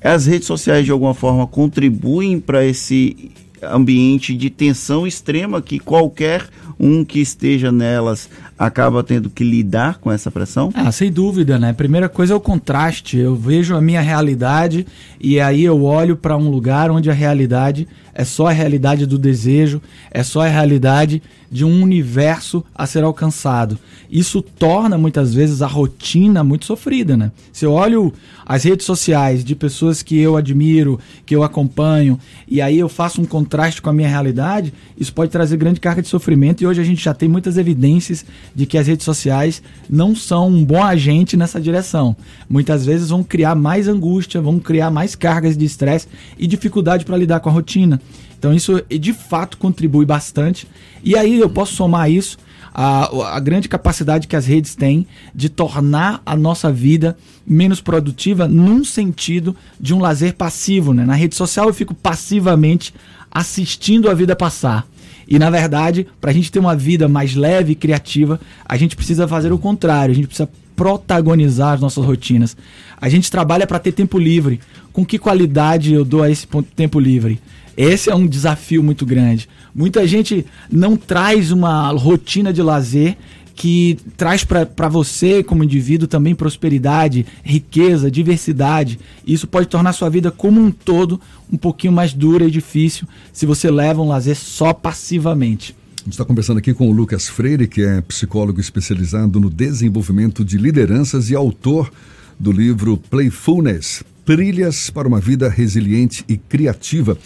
As 0.03 0.25
redes 0.25 0.47
sociais, 0.47 0.83
de 0.83 0.91
alguma 0.91 1.13
forma, 1.13 1.47
contribuem 1.47 2.37
para 2.37 2.65
esse 2.65 3.31
ambiente 3.63 4.33
de 4.35 4.49
tensão 4.49 5.07
extrema 5.07 5.61
que 5.61 5.79
qualquer 5.79 6.49
um 6.79 7.03
que 7.03 7.19
esteja 7.19 7.71
nelas 7.71 8.29
acaba 8.57 9.03
tendo 9.03 9.29
que 9.29 9.43
lidar 9.43 9.97
com 9.99 10.11
essa 10.11 10.31
pressão? 10.31 10.71
Ah, 10.73 10.91
sem 10.91 11.11
dúvida, 11.11 11.59
né? 11.59 11.73
Primeira 11.73 12.07
coisa 12.07 12.33
é 12.33 12.35
o 12.35 12.39
contraste. 12.39 13.17
Eu 13.17 13.35
vejo 13.35 13.75
a 13.75 13.81
minha 13.81 14.01
realidade 14.01 14.87
e 15.19 15.39
aí 15.39 15.63
eu 15.63 15.83
olho 15.83 16.15
para 16.15 16.37
um 16.37 16.49
lugar 16.49 16.89
onde 16.89 17.09
a 17.09 17.13
realidade 17.13 17.87
é 18.19 18.25
só 18.25 18.47
a 18.47 18.51
realidade 18.51 19.05
do 19.05 19.17
desejo, 19.17 19.81
é 20.11 20.23
só 20.23 20.41
a 20.41 20.47
realidade 20.49 21.23
de 21.49 21.63
um 21.63 21.81
universo 21.81 22.63
a 22.75 22.85
ser 22.85 23.01
alcançado. 23.01 23.79
Isso 24.11 24.41
torna 24.41 24.97
muitas 24.97 25.33
vezes 25.33 25.61
a 25.61 25.67
rotina 25.67 26.43
muito 26.43 26.65
sofrida, 26.65 27.15
né? 27.15 27.31
Se 27.53 27.65
eu 27.65 27.71
olho 27.71 28.13
as 28.45 28.63
redes 28.63 28.85
sociais 28.85 29.43
de 29.43 29.55
pessoas 29.55 30.03
que 30.03 30.19
eu 30.19 30.35
admiro, 30.35 30.99
que 31.25 31.35
eu 31.35 31.43
acompanho, 31.43 32.19
e 32.47 32.61
aí 32.61 32.77
eu 32.77 32.89
faço 32.89 33.21
um 33.21 33.25
contraste 33.25 33.81
com 33.81 33.89
a 33.89 33.93
minha 33.93 34.09
realidade, 34.09 34.73
isso 34.97 35.13
pode 35.13 35.31
trazer 35.31 35.55
grande 35.55 35.79
carga 35.79 36.01
de 36.01 36.07
sofrimento. 36.07 36.61
E 36.61 36.67
hoje 36.67 36.81
a 36.81 36.83
gente 36.83 37.03
já 37.03 37.13
tem 37.13 37.29
muitas 37.29 37.57
evidências 37.57 38.25
de 38.53 38.65
que 38.65 38.77
as 38.77 38.87
redes 38.87 39.05
sociais 39.05 39.61
não 39.89 40.15
são 40.15 40.49
um 40.49 40.65
bom 40.65 40.83
agente 40.83 41.37
nessa 41.37 41.61
direção. 41.61 42.15
Muitas 42.49 42.85
vezes 42.85 43.09
vão 43.09 43.23
criar 43.23 43.55
mais 43.55 43.87
angústia, 43.87 44.41
vão 44.41 44.59
criar 44.59 44.91
mais 44.91 45.15
cargas 45.15 45.55
de 45.55 45.65
estresse 45.65 46.07
e 46.37 46.45
dificuldade 46.45 47.05
para 47.05 47.17
lidar 47.17 47.39
com 47.39 47.49
a 47.49 47.53
rotina. 47.53 48.01
Então 48.37 48.53
isso 48.53 48.81
de 48.89 49.13
fato 49.13 49.57
contribui 49.57 50.05
bastante. 50.05 50.67
E 51.03 51.15
aí 51.15 51.39
eu 51.39 51.49
posso 51.49 51.75
somar 51.75 52.09
isso 52.09 52.37
a, 52.73 53.35
a 53.35 53.39
grande 53.39 53.67
capacidade 53.67 54.27
que 54.27 54.35
as 54.35 54.45
redes 54.45 54.75
têm 54.75 55.05
de 55.33 55.49
tornar 55.49 56.21
a 56.25 56.35
nossa 56.35 56.71
vida 56.71 57.17
menos 57.45 57.81
produtiva 57.81 58.47
num 58.47 58.83
sentido 58.83 59.55
de 59.79 59.93
um 59.93 59.99
lazer 59.99 60.35
passivo. 60.35 60.93
Né? 60.93 61.05
Na 61.05 61.15
rede 61.15 61.35
social 61.35 61.67
eu 61.67 61.73
fico 61.73 61.93
passivamente 61.93 62.93
assistindo 63.31 64.09
a 64.09 64.13
vida 64.13 64.35
passar. 64.35 64.87
E 65.27 65.37
na 65.37 65.49
verdade, 65.49 66.07
para 66.19 66.31
a 66.31 66.33
gente 66.33 66.51
ter 66.51 66.59
uma 66.59 66.75
vida 66.75 67.07
mais 67.07 67.35
leve 67.35 67.73
e 67.73 67.75
criativa, 67.75 68.39
a 68.65 68.75
gente 68.77 68.95
precisa 68.95 69.27
fazer 69.27 69.51
o 69.51 69.59
contrário, 69.59 70.11
a 70.11 70.15
gente 70.15 70.27
precisa 70.27 70.49
protagonizar 70.75 71.73
as 71.73 71.81
nossas 71.81 72.03
rotinas. 72.05 72.55
A 72.99 73.09
gente 73.09 73.29
trabalha 73.29 73.67
para 73.67 73.77
ter 73.77 73.91
tempo 73.91 74.17
livre. 74.17 74.59
Com 74.91 75.05
que 75.05 75.19
qualidade 75.19 75.93
eu 75.93 76.03
dou 76.03 76.23
a 76.23 76.31
esse 76.31 76.47
tempo 76.75 76.99
livre? 76.99 77.39
Esse 77.79 78.09
é 78.09 78.15
um 78.15 78.27
desafio 78.27 78.83
muito 78.83 79.05
grande. 79.05 79.47
Muita 79.73 80.05
gente 80.05 80.45
não 80.69 80.97
traz 80.97 81.49
uma 81.49 81.91
rotina 81.91 82.51
de 82.51 82.61
lazer 82.61 83.15
que 83.55 83.97
traz 84.17 84.43
para 84.43 84.89
você, 84.89 85.41
como 85.41 85.63
indivíduo, 85.63 86.05
também 86.05 86.35
prosperidade, 86.35 87.25
riqueza, 87.41 88.11
diversidade. 88.11 88.99
Isso 89.25 89.47
pode 89.47 89.67
tornar 89.67 89.93
sua 89.93 90.09
vida 90.09 90.29
como 90.29 90.59
um 90.59 90.69
todo 90.71 91.21
um 91.49 91.55
pouquinho 91.55 91.93
mais 91.93 92.11
dura 92.11 92.43
e 92.43 92.51
difícil 92.51 93.07
se 93.31 93.45
você 93.45 93.71
leva 93.71 94.01
um 94.01 94.09
lazer 94.09 94.35
só 94.35 94.73
passivamente. 94.73 95.73
A 96.01 96.03
gente 96.03 96.13
está 96.13 96.25
conversando 96.25 96.57
aqui 96.57 96.73
com 96.73 96.89
o 96.89 96.91
Lucas 96.91 97.29
Freire, 97.29 97.65
que 97.65 97.81
é 97.81 98.01
psicólogo 98.01 98.59
especializado 98.59 99.39
no 99.39 99.49
desenvolvimento 99.49 100.43
de 100.43 100.57
lideranças 100.57 101.29
e 101.29 101.35
autor 101.35 101.89
do 102.37 102.51
livro 102.51 102.97
Playfulness 102.97 104.03
Trilhas 104.25 104.89
para 104.89 105.07
uma 105.07 105.21
Vida 105.21 105.49
Resiliente 105.49 106.25
e 106.27 106.35
Criativa. 106.35 107.17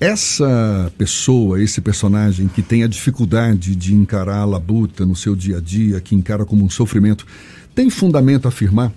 Essa 0.00 0.90
pessoa, 0.96 1.62
esse 1.62 1.78
personagem 1.78 2.48
que 2.48 2.62
tem 2.62 2.82
a 2.82 2.86
dificuldade 2.88 3.76
de 3.76 3.94
encarar 3.94 4.38
a 4.38 4.44
labuta 4.46 5.04
no 5.04 5.14
seu 5.14 5.36
dia 5.36 5.58
a 5.58 5.60
dia, 5.60 6.00
que 6.00 6.14
encara 6.14 6.46
como 6.46 6.64
um 6.64 6.70
sofrimento, 6.70 7.26
tem 7.74 7.90
fundamento 7.90 8.48
afirmar 8.48 8.90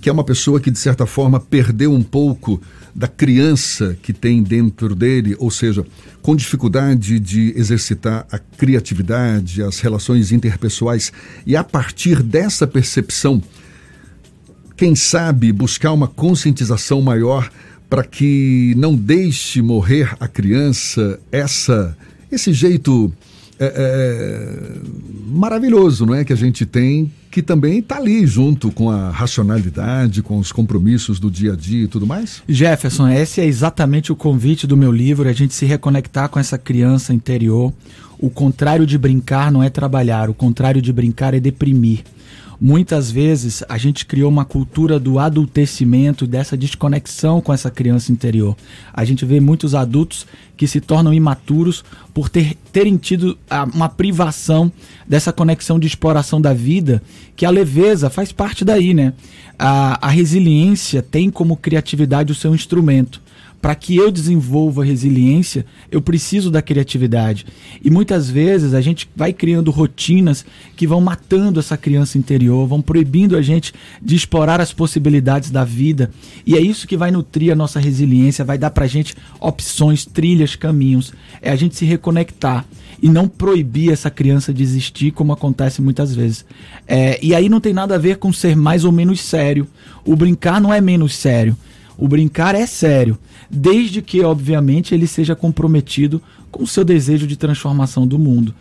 que 0.00 0.08
é 0.08 0.12
uma 0.12 0.22
pessoa 0.22 0.60
que, 0.60 0.70
de 0.70 0.78
certa 0.78 1.04
forma, 1.04 1.40
perdeu 1.40 1.92
um 1.92 2.02
pouco 2.02 2.62
da 2.94 3.08
criança 3.08 3.96
que 4.00 4.12
tem 4.12 4.40
dentro 4.40 4.94
dele, 4.94 5.34
ou 5.36 5.50
seja, 5.50 5.84
com 6.22 6.36
dificuldade 6.36 7.18
de 7.18 7.52
exercitar 7.56 8.24
a 8.30 8.38
criatividade, 8.38 9.64
as 9.64 9.80
relações 9.80 10.30
interpessoais, 10.30 11.12
e 11.44 11.56
a 11.56 11.64
partir 11.64 12.22
dessa 12.22 12.68
percepção, 12.68 13.42
quem 14.76 14.94
sabe 14.94 15.50
buscar 15.50 15.90
uma 15.90 16.06
conscientização 16.06 17.02
maior 17.02 17.50
para 17.88 18.04
que 18.04 18.74
não 18.76 18.94
deixe 18.94 19.62
morrer 19.62 20.14
a 20.18 20.26
criança 20.26 21.20
essa 21.30 21.96
esse 22.30 22.52
jeito 22.52 23.12
é, 23.58 23.72
é, 23.74 24.78
maravilhoso, 25.28 26.04
não 26.04 26.14
é, 26.14 26.24
que 26.24 26.32
a 26.32 26.36
gente 26.36 26.66
tem, 26.66 27.10
que 27.30 27.42
também 27.42 27.78
está 27.78 27.96
ali 27.96 28.26
junto 28.26 28.70
com 28.70 28.90
a 28.90 29.10
racionalidade, 29.10 30.22
com 30.22 30.38
os 30.38 30.52
compromissos 30.52 31.18
do 31.18 31.30
dia 31.30 31.54
a 31.54 31.56
dia 31.56 31.84
e 31.84 31.88
tudo 31.88 32.06
mais? 32.06 32.42
Jefferson, 32.48 33.08
esse 33.08 33.40
é 33.40 33.46
exatamente 33.46 34.12
o 34.12 34.16
convite 34.16 34.66
do 34.66 34.76
meu 34.76 34.92
livro, 34.92 35.28
a 35.28 35.32
gente 35.32 35.54
se 35.54 35.64
reconectar 35.64 36.28
com 36.28 36.38
essa 36.38 36.58
criança 36.58 37.14
interior. 37.14 37.72
O 38.18 38.28
contrário 38.28 38.86
de 38.86 38.98
brincar 38.98 39.50
não 39.50 39.62
é 39.62 39.70
trabalhar, 39.70 40.28
o 40.28 40.34
contrário 40.34 40.82
de 40.82 40.92
brincar 40.92 41.32
é 41.32 41.40
deprimir. 41.40 42.00
Muitas 42.60 43.10
vezes 43.10 43.62
a 43.68 43.76
gente 43.76 44.06
criou 44.06 44.30
uma 44.30 44.44
cultura 44.44 44.98
do 44.98 45.18
adultecimento, 45.18 46.26
dessa 46.26 46.56
desconexão 46.56 47.40
com 47.40 47.52
essa 47.52 47.70
criança 47.70 48.10
interior. 48.10 48.56
A 48.92 49.04
gente 49.04 49.24
vê 49.26 49.40
muitos 49.40 49.74
adultos 49.74 50.26
que 50.56 50.66
se 50.66 50.80
tornam 50.80 51.12
imaturos 51.12 51.84
por 52.14 52.30
ter, 52.30 52.56
terem 52.72 52.96
tido 52.96 53.38
uma 53.74 53.90
privação 53.90 54.72
dessa 55.06 55.32
conexão 55.32 55.78
de 55.78 55.86
exploração 55.86 56.40
da 56.40 56.54
vida, 56.54 57.02
que 57.36 57.44
a 57.44 57.50
leveza 57.50 58.08
faz 58.08 58.32
parte 58.32 58.64
daí, 58.64 58.94
né? 58.94 59.12
A, 59.58 60.06
a 60.06 60.10
resiliência 60.10 61.02
tem 61.02 61.30
como 61.30 61.56
criatividade 61.56 62.32
o 62.32 62.34
seu 62.34 62.54
instrumento 62.54 63.20
para 63.66 63.74
que 63.74 63.96
eu 63.96 64.12
desenvolva 64.12 64.84
resiliência, 64.84 65.66
eu 65.90 66.00
preciso 66.00 66.52
da 66.52 66.62
criatividade. 66.62 67.44
E 67.84 67.90
muitas 67.90 68.30
vezes 68.30 68.72
a 68.72 68.80
gente 68.80 69.10
vai 69.16 69.32
criando 69.32 69.72
rotinas 69.72 70.46
que 70.76 70.86
vão 70.86 71.00
matando 71.00 71.58
essa 71.58 71.76
criança 71.76 72.16
interior, 72.16 72.64
vão 72.68 72.80
proibindo 72.80 73.36
a 73.36 73.42
gente 73.42 73.74
de 74.00 74.14
explorar 74.14 74.60
as 74.60 74.72
possibilidades 74.72 75.50
da 75.50 75.64
vida. 75.64 76.12
E 76.46 76.54
é 76.54 76.60
isso 76.60 76.86
que 76.86 76.96
vai 76.96 77.10
nutrir 77.10 77.52
a 77.52 77.56
nossa 77.56 77.80
resiliência, 77.80 78.44
vai 78.44 78.56
dar 78.56 78.70
para 78.70 78.84
a 78.84 78.86
gente 78.86 79.16
opções, 79.40 80.06
trilhas, 80.06 80.54
caminhos. 80.54 81.12
É 81.42 81.50
a 81.50 81.56
gente 81.56 81.74
se 81.74 81.84
reconectar 81.84 82.64
e 83.02 83.08
não 83.08 83.26
proibir 83.26 83.90
essa 83.90 84.10
criança 84.10 84.54
de 84.54 84.62
existir, 84.62 85.10
como 85.10 85.32
acontece 85.32 85.82
muitas 85.82 86.14
vezes. 86.14 86.46
É, 86.86 87.18
e 87.20 87.34
aí 87.34 87.48
não 87.48 87.58
tem 87.58 87.72
nada 87.72 87.96
a 87.96 87.98
ver 87.98 88.18
com 88.18 88.32
ser 88.32 88.54
mais 88.54 88.84
ou 88.84 88.92
menos 88.92 89.20
sério. 89.20 89.66
O 90.04 90.14
brincar 90.14 90.60
não 90.60 90.72
é 90.72 90.80
menos 90.80 91.16
sério. 91.16 91.56
O 91.98 92.06
brincar 92.06 92.54
é 92.54 92.66
sério, 92.66 93.18
desde 93.50 94.02
que, 94.02 94.22
obviamente, 94.22 94.94
ele 94.94 95.06
seja 95.06 95.34
comprometido 95.34 96.20
com 96.50 96.62
o 96.62 96.66
seu 96.66 96.84
desejo 96.84 97.26
de 97.26 97.36
transformação 97.36 98.06
do 98.06 98.18
mundo. 98.18 98.54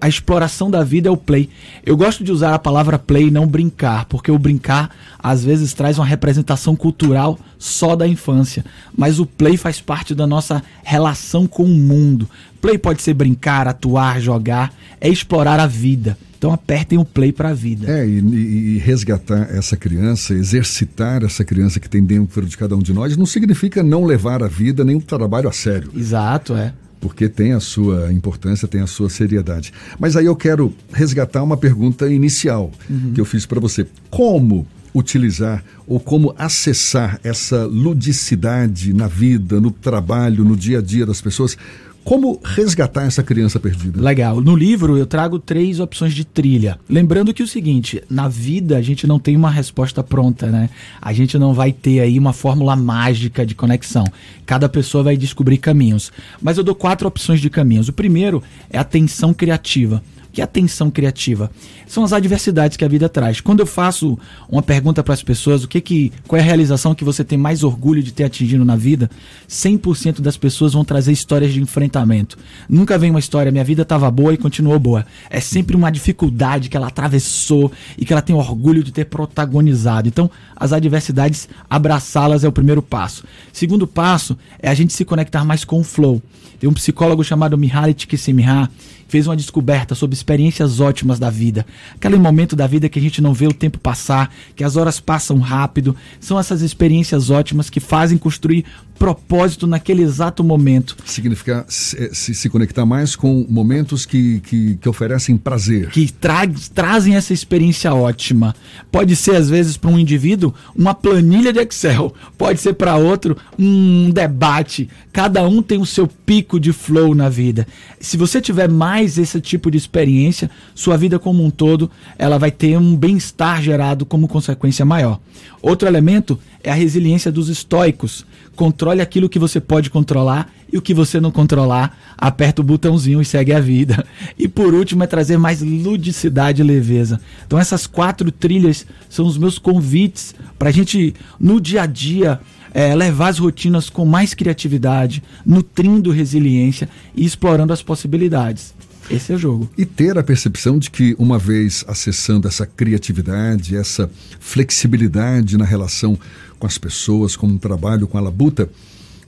A 0.00 0.08
exploração 0.08 0.70
da 0.70 0.82
vida 0.82 1.08
é 1.08 1.10
o 1.10 1.16
play. 1.16 1.48
Eu 1.84 1.96
gosto 1.96 2.22
de 2.22 2.32
usar 2.32 2.54
a 2.54 2.58
palavra 2.58 2.98
play 2.98 3.28
e 3.28 3.30
não 3.30 3.46
brincar, 3.46 4.04
porque 4.06 4.30
o 4.30 4.38
brincar 4.38 4.90
às 5.18 5.44
vezes 5.44 5.72
traz 5.72 5.98
uma 5.98 6.06
representação 6.06 6.76
cultural 6.76 7.38
só 7.58 7.96
da 7.96 8.06
infância, 8.06 8.64
mas 8.96 9.18
o 9.18 9.26
play 9.26 9.56
faz 9.56 9.80
parte 9.80 10.14
da 10.14 10.26
nossa 10.26 10.62
relação 10.82 11.46
com 11.46 11.64
o 11.64 11.68
mundo. 11.68 12.28
Play 12.60 12.78
pode 12.78 13.02
ser 13.02 13.14
brincar, 13.14 13.66
atuar, 13.68 14.20
jogar, 14.20 14.72
é 15.00 15.08
explorar 15.08 15.60
a 15.60 15.66
vida. 15.66 16.16
Então 16.44 16.52
apertem 16.52 16.98
o 16.98 17.06
play 17.06 17.32
para 17.32 17.50
a 17.50 17.54
vida. 17.54 17.90
É, 17.90 18.06
e, 18.06 18.18
e, 18.18 18.78
resgatar 18.78 19.48
essa 19.50 19.78
criança, 19.78 20.34
exercitar 20.34 21.24
essa 21.24 21.42
criança 21.42 21.80
que 21.80 21.88
tem 21.88 22.04
dentro 22.04 22.44
de 22.44 22.54
cada 22.58 22.76
um 22.76 22.80
de 22.80 22.92
nós, 22.92 23.16
não 23.16 23.24
significa 23.24 23.82
não 23.82 24.04
levar 24.04 24.42
a 24.42 24.46
vida 24.46 24.84
nem 24.84 24.94
o 24.94 25.00
trabalho 25.00 25.48
a 25.48 25.52
sério. 25.52 25.90
Exato, 25.96 26.54
é. 26.54 26.74
Porque 27.04 27.28
tem 27.28 27.52
a 27.52 27.60
sua 27.60 28.10
importância, 28.10 28.66
tem 28.66 28.80
a 28.80 28.86
sua 28.86 29.10
seriedade. 29.10 29.74
Mas 30.00 30.16
aí 30.16 30.24
eu 30.24 30.34
quero 30.34 30.72
resgatar 30.90 31.42
uma 31.42 31.54
pergunta 31.54 32.10
inicial 32.10 32.72
uhum. 32.88 33.12
que 33.12 33.20
eu 33.20 33.26
fiz 33.26 33.44
para 33.44 33.60
você. 33.60 33.86
Como 34.08 34.66
utilizar 34.94 35.62
ou 35.86 36.00
como 36.00 36.34
acessar 36.38 37.20
essa 37.22 37.66
ludicidade 37.66 38.94
na 38.94 39.06
vida, 39.06 39.60
no 39.60 39.70
trabalho, 39.70 40.44
no 40.44 40.56
dia 40.56 40.78
a 40.78 40.82
dia 40.82 41.04
das 41.04 41.20
pessoas? 41.20 41.58
Como 42.04 42.38
resgatar 42.44 43.04
essa 43.04 43.22
criança 43.22 43.58
perdida? 43.58 43.98
Legal. 43.98 44.38
No 44.38 44.54
livro 44.54 44.98
eu 44.98 45.06
trago 45.06 45.38
três 45.38 45.80
opções 45.80 46.12
de 46.12 46.22
trilha. 46.22 46.78
Lembrando 46.86 47.32
que 47.32 47.42
o 47.42 47.48
seguinte, 47.48 48.02
na 48.10 48.28
vida 48.28 48.76
a 48.76 48.82
gente 48.82 49.06
não 49.06 49.18
tem 49.18 49.34
uma 49.34 49.50
resposta 49.50 50.02
pronta, 50.02 50.48
né? 50.48 50.68
A 51.00 51.14
gente 51.14 51.38
não 51.38 51.54
vai 51.54 51.72
ter 51.72 52.00
aí 52.00 52.18
uma 52.18 52.34
fórmula 52.34 52.76
mágica 52.76 53.46
de 53.46 53.54
conexão. 53.54 54.04
Cada 54.44 54.68
pessoa 54.68 55.02
vai 55.02 55.16
descobrir 55.16 55.56
caminhos. 55.56 56.12
Mas 56.42 56.58
eu 56.58 56.64
dou 56.64 56.74
quatro 56.74 57.08
opções 57.08 57.40
de 57.40 57.48
caminhos. 57.48 57.88
O 57.88 57.92
primeiro 57.92 58.42
é 58.68 58.78
a 58.78 58.84
tensão 58.84 59.32
criativa 59.32 60.02
que 60.34 60.40
é 60.40 60.44
a 60.44 60.48
tensão 60.48 60.90
criativa? 60.90 61.50
São 61.86 62.02
as 62.02 62.12
adversidades 62.12 62.76
que 62.76 62.84
a 62.84 62.88
vida 62.88 63.08
traz. 63.08 63.40
Quando 63.40 63.60
eu 63.60 63.66
faço 63.66 64.18
uma 64.48 64.62
pergunta 64.62 65.02
para 65.02 65.14
as 65.14 65.22
pessoas, 65.22 65.62
o 65.62 65.68
que 65.68 65.80
que 65.80 66.12
qual 66.26 66.38
é 66.38 66.42
a 66.42 66.44
realização 66.44 66.94
que 66.94 67.04
você 67.04 67.22
tem 67.22 67.38
mais 67.38 67.62
orgulho 67.62 68.02
de 68.02 68.12
ter 68.12 68.24
atingido 68.24 68.64
na 68.64 68.74
vida? 68.74 69.08
100% 69.48 70.20
das 70.20 70.36
pessoas 70.36 70.72
vão 70.72 70.84
trazer 70.84 71.12
histórias 71.12 71.52
de 71.52 71.60
enfrentamento. 71.60 72.36
Nunca 72.68 72.98
vem 72.98 73.10
uma 73.10 73.20
história, 73.20 73.52
minha 73.52 73.64
vida 73.64 73.82
estava 73.82 74.10
boa 74.10 74.34
e 74.34 74.36
continuou 74.36 74.78
boa. 74.78 75.06
É 75.30 75.40
sempre 75.40 75.76
uma 75.76 75.90
dificuldade 75.90 76.68
que 76.68 76.76
ela 76.76 76.88
atravessou 76.88 77.70
e 77.96 78.04
que 78.04 78.12
ela 78.12 78.22
tem 78.22 78.34
orgulho 78.34 78.82
de 78.82 78.92
ter 78.92 79.04
protagonizado. 79.04 80.08
Então, 80.08 80.30
as 80.56 80.72
adversidades, 80.72 81.48
abraçá-las 81.70 82.42
é 82.42 82.48
o 82.48 82.52
primeiro 82.52 82.82
passo. 82.82 83.24
Segundo 83.52 83.86
passo 83.86 84.36
é 84.58 84.68
a 84.68 84.74
gente 84.74 84.92
se 84.92 85.04
conectar 85.04 85.44
mais 85.44 85.64
com 85.64 85.80
o 85.80 85.84
flow. 85.84 86.20
Tem 86.58 86.68
um 86.68 86.72
psicólogo 86.72 87.22
chamado 87.22 87.58
Mihaly 87.58 87.94
Csikszentmihalyi 87.94 88.68
fez 89.14 89.28
uma 89.28 89.36
descoberta 89.36 89.94
sobre 89.94 90.16
experiências 90.16 90.80
ótimas 90.80 91.20
da 91.20 91.30
vida. 91.30 91.64
Aquele 91.94 92.16
momento 92.16 92.56
da 92.56 92.66
vida 92.66 92.88
que 92.88 92.98
a 92.98 93.02
gente 93.02 93.22
não 93.22 93.32
vê 93.32 93.46
o 93.46 93.52
tempo 93.52 93.78
passar, 93.78 94.28
que 94.56 94.64
as 94.64 94.74
horas 94.74 94.98
passam 94.98 95.38
rápido. 95.38 95.94
São 96.18 96.36
essas 96.36 96.62
experiências 96.62 97.30
ótimas 97.30 97.70
que 97.70 97.78
fazem 97.78 98.18
construir 98.18 98.64
propósito 98.98 99.66
naquele 99.66 100.02
exato 100.02 100.42
momento. 100.42 100.96
Significa 101.04 101.64
se, 101.68 102.14
se, 102.14 102.48
conectar 102.48 102.86
mais 102.86 103.14
com 103.16 103.44
momentos 103.48 104.06
que, 104.06 104.40
que, 104.40 104.76
que 104.76 104.88
oferecem 104.88 105.36
prazer. 105.36 105.90
Que 105.90 106.10
tra 106.10 106.44
trazem 106.74 107.16
essa 107.16 107.32
experiência 107.32 107.92
ótima. 107.92 108.54
Pode 108.90 109.14
ser, 109.16 109.36
às 109.36 109.48
vezes, 109.48 109.76
para 109.76 109.90
um 109.90 109.98
indivíduo, 109.98 110.54
uma 110.74 110.94
planilha 110.94 111.52
de 111.52 111.60
Excel. 111.60 112.14
Pode 112.38 112.60
ser 112.60 112.74
para 112.74 112.96
outro, 112.96 113.36
um 113.58 114.10
debate. 114.10 114.88
Cada 115.12 115.46
um 115.46 115.62
tem 115.62 115.78
o 115.78 115.86
seu 115.86 116.06
pico 116.06 116.58
de 116.58 116.72
flow 116.72 117.14
na 117.14 117.28
vida. 117.28 117.66
Se 118.00 118.16
você 118.16 118.40
tiver 118.40 118.68
mais 118.68 119.03
esse 119.04 119.40
tipo 119.40 119.70
de 119.70 119.78
experiência, 119.78 120.50
sua 120.74 120.96
vida 120.96 121.18
como 121.18 121.44
um 121.44 121.50
todo, 121.50 121.90
ela 122.18 122.38
vai 122.38 122.50
ter 122.50 122.76
um 122.76 122.96
bem-estar 122.96 123.62
gerado 123.62 124.04
como 124.04 124.28
consequência 124.28 124.84
maior. 124.84 125.20
Outro 125.62 125.88
elemento 125.88 126.38
é 126.62 126.70
a 126.70 126.74
resiliência 126.74 127.30
dos 127.30 127.48
estoicos. 127.48 128.26
Controle 128.56 129.00
aquilo 129.00 129.28
que 129.28 129.38
você 129.38 129.60
pode 129.60 129.90
controlar 129.90 130.50
e 130.72 130.78
o 130.78 130.82
que 130.82 130.92
você 130.92 131.20
não 131.20 131.30
controlar, 131.30 131.96
aperta 132.18 132.60
o 132.60 132.64
botãozinho 132.64 133.20
e 133.20 133.24
segue 133.24 133.52
a 133.52 133.60
vida. 133.60 134.04
E 134.36 134.48
por 134.48 134.74
último 134.74 135.04
é 135.04 135.06
trazer 135.06 135.38
mais 135.38 135.60
ludicidade 135.62 136.60
e 136.60 136.64
leveza. 136.64 137.20
Então 137.46 137.58
essas 137.58 137.86
quatro 137.86 138.32
trilhas 138.32 138.86
são 139.08 139.26
os 139.26 139.38
meus 139.38 139.58
convites 139.58 140.34
para 140.58 140.70
a 140.70 140.72
gente 140.72 141.14
no 141.38 141.60
dia 141.60 141.82
a 141.82 141.86
dia 141.86 142.40
é, 142.74 142.92
levar 142.94 143.28
as 143.28 143.38
rotinas 143.38 143.88
com 143.88 144.04
mais 144.04 144.34
criatividade, 144.34 145.22
nutrindo 145.46 146.10
resiliência 146.10 146.88
e 147.14 147.24
explorando 147.24 147.72
as 147.72 147.80
possibilidades. 147.80 148.74
Esse 149.10 149.32
é 149.32 149.36
o 149.36 149.38
jogo. 149.38 149.68
E 149.76 149.84
ter 149.84 150.16
a 150.18 150.22
percepção 150.22 150.78
de 150.78 150.90
que, 150.90 151.14
uma 151.18 151.38
vez 151.38 151.84
acessando 151.86 152.48
essa 152.48 152.66
criatividade, 152.66 153.76
essa 153.76 154.10
flexibilidade 154.40 155.56
na 155.56 155.64
relação 155.64 156.18
com 156.58 156.66
as 156.66 156.78
pessoas, 156.78 157.36
com 157.36 157.46
o 157.46 157.58
trabalho, 157.58 158.06
com 158.06 158.16
a 158.16 158.20
labuta, 158.20 158.68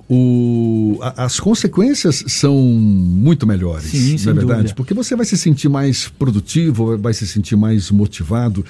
o, 0.09 0.99
a, 1.03 1.25
as 1.25 1.41
consequências 1.41 2.25
são 2.29 2.55
muito 2.57 3.47
melhores, 3.47 3.91
Sim, 3.91 4.17
na 4.25 4.31
é 4.31 4.35
verdade, 4.35 4.61
dúvida. 4.61 4.75
porque 4.75 4.95
você 4.95 5.17
vai 5.17 5.27
se 5.27 5.37
sentir 5.37 5.69
mais 5.69 6.09
produtivo, 6.09 6.97
vai 6.97 7.13
se 7.13 7.27
sentir 7.27 7.57
mais 7.57 7.91
motivado. 7.91 8.65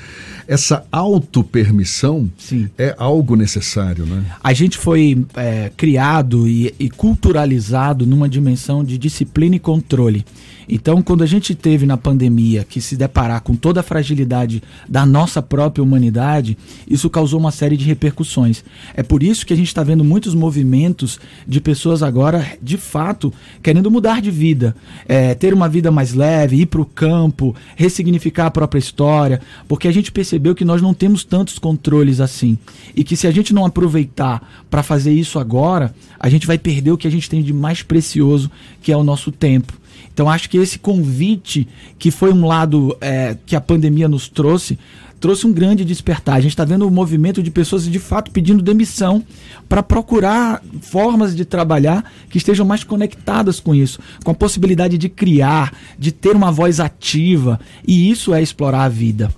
Essa 0.49 0.85
autopermissão 0.91 2.31
Sim. 2.39 2.71
é 2.79 2.95
algo 2.99 3.37
necessário, 3.37 4.07
né? 4.07 4.25
A 4.43 4.53
gente 4.53 4.79
foi 4.79 5.27
é, 5.35 5.71
criado 5.77 6.49
e, 6.49 6.75
e 6.79 6.89
culturalizado 6.89 8.07
numa 8.07 8.29
dimensão 8.29 8.83
de 8.83 8.97
disciplina 8.97 9.57
e 9.57 9.59
controle. 9.61 10.25
Então, 10.69 11.01
quando 11.01 11.23
a 11.23 11.27
gente 11.27 11.55
teve 11.55 11.87
na 11.87 11.97
pandemia 11.97 12.65
que 12.65 12.81
se 12.81 12.97
deparar 12.97 13.41
com 13.41 13.55
toda 13.55 13.81
a 13.81 13.83
fragilidade 13.83 14.63
da 14.89 15.07
nossa 15.07 15.41
própria 15.41 15.83
humanidade, 15.83 16.59
isso 16.89 17.09
causou 17.09 17.39
uma 17.39 17.53
série 17.53 17.77
de 17.77 17.85
repercussões. 17.85 18.65
É 18.95 19.03
por 19.03 19.23
isso 19.23 19.47
que 19.47 19.53
a 19.53 19.57
gente 19.57 19.69
está 19.69 19.85
vendo 19.85 20.03
muitos 20.03 20.35
movimentos 20.35 21.21
de 21.47 21.61
pessoas 21.61 22.03
agora, 22.03 22.47
de 22.63 22.77
fato, 22.77 23.33
querendo 23.63 23.91
mudar 23.91 24.21
de 24.21 24.31
vida, 24.31 24.75
é, 25.07 25.35
ter 25.35 25.55
uma 25.55 25.69
vida 25.69 25.91
mais 25.91 26.13
leve, 26.13 26.61
ir 26.61 26.67
para 26.67 26.81
o 26.81 26.87
campo, 26.87 27.55
ressignificar 27.77 28.47
a 28.47 28.51
própria 28.51 28.79
história, 28.79 29.41
porque 29.69 29.89
a 29.89 29.93
gente 29.93 30.13
percebeu 30.13 30.55
que 30.55 30.65
nós 30.65 30.83
não 30.83 30.95
temos 30.95 31.25
tantos 31.25 31.59
controles 31.59 32.21
assim. 32.21 32.59
E 32.95 33.05
que 33.05 33.17
se 33.17 33.27
a 33.27 33.31
gente 33.31 33.55
não 33.55 33.65
aproveitar 33.65 34.65
para 34.71 34.83
fazer 34.83 35.13
isso 35.13 35.39
agora, 35.39 35.95
a 36.19 36.29
gente 36.29 36.47
vai 36.47 36.59
perder 36.59 36.93
o 36.93 36.99
que 36.99 37.07
a 37.07 37.11
gente 37.11 37.29
tem 37.29 37.43
de 37.43 37.53
mais 37.53 37.83
precioso, 37.83 38.51
que 38.83 38.93
é 38.93 38.97
o 38.97 39.05
nosso 39.05 39.31
tempo. 39.31 39.73
Então 40.13 40.31
acho 40.31 40.49
que 40.49 40.57
esse 40.57 40.79
convite, 40.79 41.69
que 41.99 42.11
foi 42.11 42.33
um 42.33 42.47
lado 42.47 42.97
é, 43.03 43.37
que 43.45 43.55
a 43.55 43.61
pandemia 43.61 44.09
nos 44.09 44.29
trouxe, 44.29 44.79
trouxe 45.21 45.47
um 45.47 45.53
grande 45.53 45.85
despertar. 45.85 46.37
A 46.37 46.41
gente 46.41 46.53
está 46.53 46.65
vendo 46.65 46.87
um 46.87 46.91
movimento 46.91 47.43
de 47.43 47.51
pessoas 47.51 47.85
de 47.85 47.99
fato 47.99 48.31
pedindo 48.31 48.63
demissão 48.63 49.25
para 49.69 49.83
procurar 49.83 50.63
formas 50.81 51.35
de 51.35 51.45
trabalhar 51.45 52.11
que 52.31 52.39
estejam 52.39 52.67
mais 52.67 52.85
conectadas 52.85 53.61
com 53.61 53.75
isso, 53.75 53.99
com 54.25 54.31
a 54.31 54.35
possibilidade 54.35 54.99
de 54.99 55.09
criar, 55.09 55.73
de 55.99 56.13
ter 56.13 56.37
uma 56.37 56.53
voz 56.53 56.81
ativa. 56.81 57.59
E 57.87 58.11
isso 58.11 58.35
é 58.35 58.43
explorar 58.43 58.85
a 58.85 58.89
vida. 58.89 59.31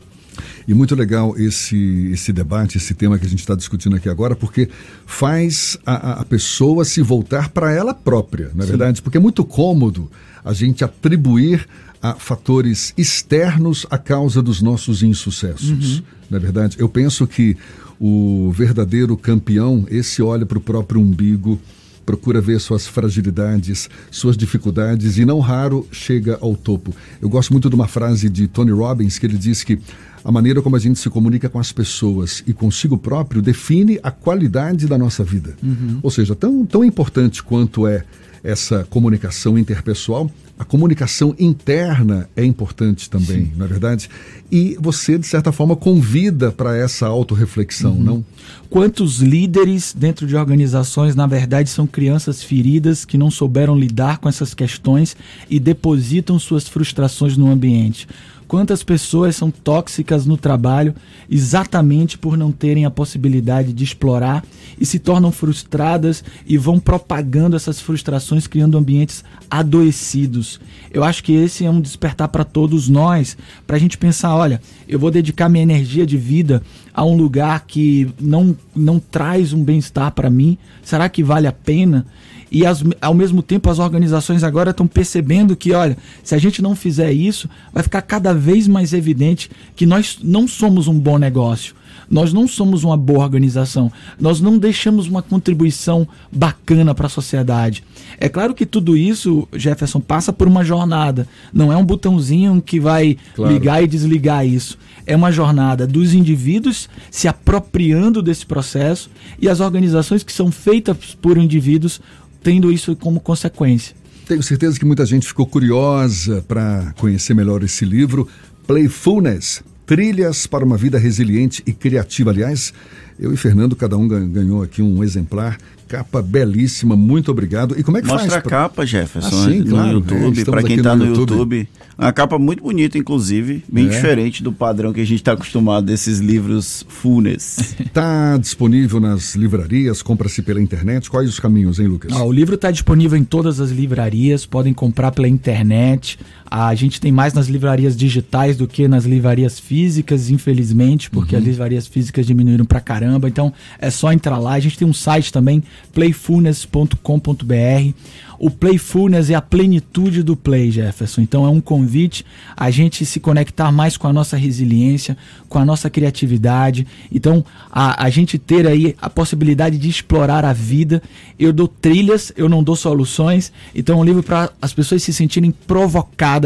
E 0.68 0.74
muito 0.74 0.94
legal 0.94 1.34
esse, 1.38 2.10
esse 2.12 2.30
debate, 2.30 2.76
esse 2.76 2.92
tema 2.94 3.18
que 3.18 3.24
a 3.24 3.28
gente 3.28 3.40
está 3.40 3.54
discutindo 3.54 3.96
aqui 3.96 4.06
agora, 4.06 4.36
porque 4.36 4.68
faz 5.06 5.78
a, 5.86 6.20
a 6.20 6.24
pessoa 6.26 6.84
se 6.84 7.00
voltar 7.00 7.48
para 7.48 7.72
ela 7.72 7.94
própria, 7.94 8.50
na 8.54 8.64
é 8.64 8.66
verdade? 8.66 9.00
Porque 9.00 9.16
é 9.16 9.20
muito 9.20 9.42
cômodo 9.44 10.10
a 10.44 10.52
gente 10.52 10.84
atribuir 10.84 11.66
a 12.02 12.14
fatores 12.14 12.92
externos 12.96 13.86
a 13.90 13.98
causa 13.98 14.42
dos 14.42 14.62
nossos 14.62 15.02
insucessos. 15.02 15.98
Uhum. 15.98 16.02
Na 16.30 16.36
é 16.36 16.40
verdade, 16.40 16.76
eu 16.78 16.88
penso 16.88 17.26
que 17.26 17.56
o 18.00 18.52
verdadeiro 18.52 19.16
campeão, 19.16 19.86
esse 19.90 20.22
olha 20.22 20.46
para 20.46 20.58
o 20.58 20.60
próprio 20.60 21.00
umbigo, 21.00 21.60
procura 22.08 22.40
ver 22.40 22.58
suas 22.58 22.86
fragilidades, 22.86 23.90
suas 24.10 24.34
dificuldades 24.34 25.18
e 25.18 25.26
não 25.26 25.40
raro 25.40 25.86
chega 25.92 26.38
ao 26.40 26.56
topo. 26.56 26.94
Eu 27.20 27.28
gosto 27.28 27.52
muito 27.52 27.68
de 27.68 27.74
uma 27.74 27.86
frase 27.86 28.30
de 28.30 28.46
Tony 28.46 28.70
Robbins 28.70 29.18
que 29.18 29.26
ele 29.26 29.36
diz 29.36 29.62
que 29.62 29.78
a 30.24 30.32
maneira 30.32 30.62
como 30.62 30.74
a 30.74 30.78
gente 30.78 30.98
se 30.98 31.10
comunica 31.10 31.50
com 31.50 31.58
as 31.58 31.70
pessoas 31.70 32.42
e 32.46 32.52
consigo 32.52 32.96
próprio 32.96 33.42
define 33.42 34.00
a 34.02 34.10
qualidade 34.10 34.86
da 34.86 34.96
nossa 34.96 35.22
vida. 35.22 35.54
Uhum. 35.62 35.98
Ou 36.02 36.10
seja, 36.10 36.34
tão, 36.34 36.64
tão 36.64 36.82
importante 36.82 37.42
quanto 37.42 37.86
é 37.86 38.04
essa 38.42 38.86
comunicação 38.88 39.58
interpessoal, 39.58 40.30
a 40.58 40.64
comunicação 40.64 41.34
interna 41.38 42.28
é 42.34 42.44
importante 42.44 43.08
também, 43.08 43.46
Sim. 43.46 43.52
não 43.56 43.64
é 43.64 43.68
verdade? 43.68 44.10
E 44.50 44.76
você, 44.80 45.16
de 45.16 45.26
certa 45.26 45.52
forma, 45.52 45.76
convida 45.76 46.50
para 46.50 46.76
essa 46.76 47.06
autorreflexão, 47.06 47.92
uhum. 47.92 48.02
não? 48.02 48.24
Quantos 48.68 49.20
líderes 49.20 49.94
dentro 49.96 50.26
de 50.26 50.34
organizações, 50.34 51.14
na 51.14 51.26
verdade, 51.26 51.70
são 51.70 51.86
crianças 51.86 52.42
feridas 52.42 53.04
que 53.04 53.16
não 53.16 53.30
souberam 53.30 53.78
lidar 53.78 54.18
com 54.18 54.28
essas 54.28 54.52
questões 54.52 55.16
e 55.48 55.60
depositam 55.60 56.38
suas 56.38 56.66
frustrações 56.66 57.36
no 57.36 57.50
ambiente? 57.50 58.08
Quantas 58.48 58.82
pessoas 58.82 59.36
são 59.36 59.50
tóxicas 59.50 60.24
no 60.24 60.38
trabalho 60.38 60.94
exatamente 61.30 62.16
por 62.16 62.34
não 62.34 62.50
terem 62.50 62.86
a 62.86 62.90
possibilidade 62.90 63.74
de 63.74 63.84
explorar 63.84 64.42
e 64.80 64.86
se 64.86 64.98
tornam 64.98 65.30
frustradas 65.30 66.24
e 66.46 66.56
vão 66.56 66.80
propagando 66.80 67.54
essas 67.54 67.78
frustrações, 67.78 68.46
criando 68.46 68.78
ambientes 68.78 69.22
adoecidos. 69.50 70.58
Eu 70.90 71.04
acho 71.04 71.22
que 71.22 71.32
esse 71.34 71.66
é 71.66 71.70
um 71.70 71.78
despertar 71.80 72.28
para 72.28 72.42
todos 72.42 72.88
nós, 72.88 73.36
para 73.66 73.76
a 73.76 73.78
gente 73.78 73.98
pensar: 73.98 74.34
olha, 74.34 74.62
eu 74.88 74.98
vou 74.98 75.10
dedicar 75.10 75.50
minha 75.50 75.62
energia 75.62 76.06
de 76.06 76.16
vida 76.16 76.62
a 76.94 77.04
um 77.04 77.14
lugar 77.14 77.66
que 77.66 78.08
não, 78.18 78.56
não 78.74 78.98
traz 78.98 79.52
um 79.52 79.62
bem-estar 79.62 80.10
para 80.12 80.30
mim. 80.30 80.56
Será 80.82 81.06
que 81.10 81.22
vale 81.22 81.46
a 81.46 81.52
pena? 81.52 82.06
E 82.50 82.64
as, 82.64 82.82
ao 83.00 83.14
mesmo 83.14 83.42
tempo 83.42 83.70
as 83.70 83.78
organizações 83.78 84.42
agora 84.42 84.70
estão 84.70 84.86
percebendo 84.86 85.56
que, 85.56 85.72
olha, 85.72 85.96
se 86.22 86.34
a 86.34 86.38
gente 86.38 86.62
não 86.62 86.74
fizer 86.74 87.12
isso, 87.12 87.48
vai 87.72 87.82
ficar 87.82 88.02
cada 88.02 88.32
vez 88.32 88.66
mais 88.66 88.92
evidente 88.92 89.50
que 89.76 89.86
nós 89.86 90.18
não 90.22 90.48
somos 90.48 90.88
um 90.88 90.98
bom 90.98 91.18
negócio. 91.18 91.74
Nós 92.10 92.32
não 92.32 92.48
somos 92.48 92.84
uma 92.84 92.96
boa 92.96 93.24
organização. 93.24 93.92
Nós 94.18 94.40
não 94.40 94.58
deixamos 94.58 95.06
uma 95.06 95.22
contribuição 95.22 96.08
bacana 96.32 96.94
para 96.94 97.06
a 97.06 97.10
sociedade. 97.10 97.84
É 98.18 98.28
claro 98.28 98.54
que 98.54 98.64
tudo 98.64 98.96
isso, 98.96 99.46
Jefferson, 99.52 100.00
passa 100.00 100.32
por 100.32 100.48
uma 100.48 100.64
jornada. 100.64 101.28
Não 101.52 101.72
é 101.72 101.76
um 101.76 101.84
botãozinho 101.84 102.62
que 102.62 102.80
vai 102.80 103.16
claro. 103.34 103.52
ligar 103.52 103.82
e 103.82 103.86
desligar 103.86 104.46
isso. 104.46 104.78
É 105.06 105.14
uma 105.14 105.30
jornada 105.30 105.86
dos 105.86 106.14
indivíduos 106.14 106.88
se 107.10 107.28
apropriando 107.28 108.22
desse 108.22 108.44
processo 108.44 109.10
e 109.40 109.48
as 109.48 109.60
organizações 109.60 110.22
que 110.22 110.32
são 110.32 110.50
feitas 110.50 110.96
por 111.20 111.36
indivíduos 111.36 112.00
tendo 112.42 112.72
isso 112.72 112.94
como 112.96 113.20
consequência. 113.20 113.94
Tenho 114.26 114.42
certeza 114.42 114.78
que 114.78 114.84
muita 114.84 115.06
gente 115.06 115.26
ficou 115.26 115.46
curiosa 115.46 116.44
para 116.46 116.92
conhecer 116.98 117.34
melhor 117.34 117.62
esse 117.62 117.84
livro, 117.84 118.28
Playfulness 118.66 119.62
Trilhas 119.88 120.46
para 120.46 120.66
uma 120.66 120.76
Vida 120.76 120.98
Resiliente 120.98 121.62
e 121.66 121.72
Criativa. 121.72 122.30
Aliás, 122.30 122.74
eu 123.18 123.32
e 123.32 123.38
Fernando, 123.38 123.74
cada 123.74 123.96
um 123.96 124.06
ganhou 124.06 124.62
aqui 124.62 124.82
um 124.82 125.02
exemplar 125.02 125.56
capa 125.88 126.20
belíssima, 126.20 126.94
muito 126.94 127.30
obrigado. 127.30 127.74
E 127.78 127.82
como 127.82 127.96
é 127.96 128.02
que 128.02 128.06
Mostra 128.06 128.30
faz? 128.30 128.42
Mostra 128.42 128.56
a 128.56 128.60
capa, 128.62 128.86
Jefferson, 128.86 129.28
ah, 129.28 129.50
sim, 129.50 129.58
no 129.60 129.70
claro, 129.70 129.92
YouTube, 129.92 130.40
é, 130.40 130.44
para 130.44 130.62
quem 130.62 130.76
está 130.76 130.94
no, 130.94 131.04
no 131.04 131.10
YouTube. 131.10 131.30
YouTube. 131.30 131.68
Uma 131.98 132.12
capa 132.12 132.38
muito 132.38 132.62
bonita, 132.62 132.96
inclusive, 132.96 133.64
bem 133.68 133.86
é. 133.86 133.88
diferente 133.88 134.40
do 134.40 134.52
padrão 134.52 134.92
que 134.92 135.00
a 135.00 135.04
gente 135.04 135.18
está 135.18 135.32
acostumado 135.32 135.86
desses 135.86 136.20
livros 136.20 136.86
fullness. 136.88 137.74
Está 137.80 138.36
disponível 138.36 139.00
nas 139.00 139.34
livrarias, 139.34 140.00
compra-se 140.02 140.42
pela 140.42 140.60
internet. 140.60 141.10
Quais 141.10 141.28
os 141.28 141.40
caminhos, 141.40 141.80
hein, 141.80 141.88
Lucas? 141.88 142.12
Ah, 142.12 142.22
o 142.22 142.30
livro 142.30 142.54
está 142.54 142.70
disponível 142.70 143.18
em 143.18 143.24
todas 143.24 143.58
as 143.58 143.70
livrarias, 143.70 144.46
podem 144.46 144.72
comprar 144.72 145.10
pela 145.10 145.26
internet. 145.26 146.18
A 146.50 146.74
gente 146.74 147.00
tem 147.00 147.12
mais 147.12 147.34
nas 147.34 147.46
livrarias 147.46 147.96
digitais 147.96 148.56
do 148.56 148.66
que 148.66 148.88
nas 148.88 149.04
livrarias 149.04 149.60
físicas, 149.60 150.30
infelizmente, 150.30 151.10
porque 151.10 151.34
uhum. 151.34 151.40
as 151.40 151.46
livrarias 151.46 151.86
físicas 151.86 152.26
diminuíram 152.26 152.64
pra 152.64 152.80
caramba. 152.80 153.28
Então 153.28 153.52
é 153.78 153.90
só 153.90 154.12
entrar 154.12 154.38
lá. 154.38 154.52
A 154.52 154.60
gente 154.60 154.78
tem 154.78 154.88
um 154.88 154.92
site 154.92 155.32
também, 155.32 155.62
playfulness.com.br. 155.92 157.92
O 158.38 158.50
Playfulness 158.50 159.30
é 159.30 159.34
a 159.34 159.42
plenitude 159.42 160.22
do 160.22 160.36
Play, 160.36 160.70
Jefferson. 160.70 161.22
Então 161.22 161.44
é 161.44 161.48
um 161.48 161.60
convite 161.60 162.24
a 162.56 162.70
gente 162.70 163.04
se 163.04 163.18
conectar 163.18 163.72
mais 163.72 163.96
com 163.96 164.06
a 164.06 164.12
nossa 164.12 164.36
resiliência, 164.36 165.16
com 165.48 165.58
a 165.58 165.64
nossa 165.64 165.90
criatividade. 165.90 166.86
Então 167.12 167.44
a, 167.70 168.04
a 168.04 168.10
gente 168.10 168.38
ter 168.38 168.66
aí 168.66 168.94
a 169.02 169.10
possibilidade 169.10 169.76
de 169.76 169.88
explorar 169.88 170.44
a 170.44 170.52
vida. 170.52 171.02
Eu 171.36 171.52
dou 171.52 171.66
trilhas, 171.66 172.32
eu 172.36 172.48
não 172.48 172.62
dou 172.62 172.76
soluções. 172.76 173.52
Então 173.74 173.98
é 173.98 174.00
um 174.00 174.04
livro 174.04 174.22
para 174.22 174.50
as 174.62 174.72
pessoas 174.72 175.02
se 175.02 175.12
sentirem 175.12 175.50
provocadas 175.50 176.37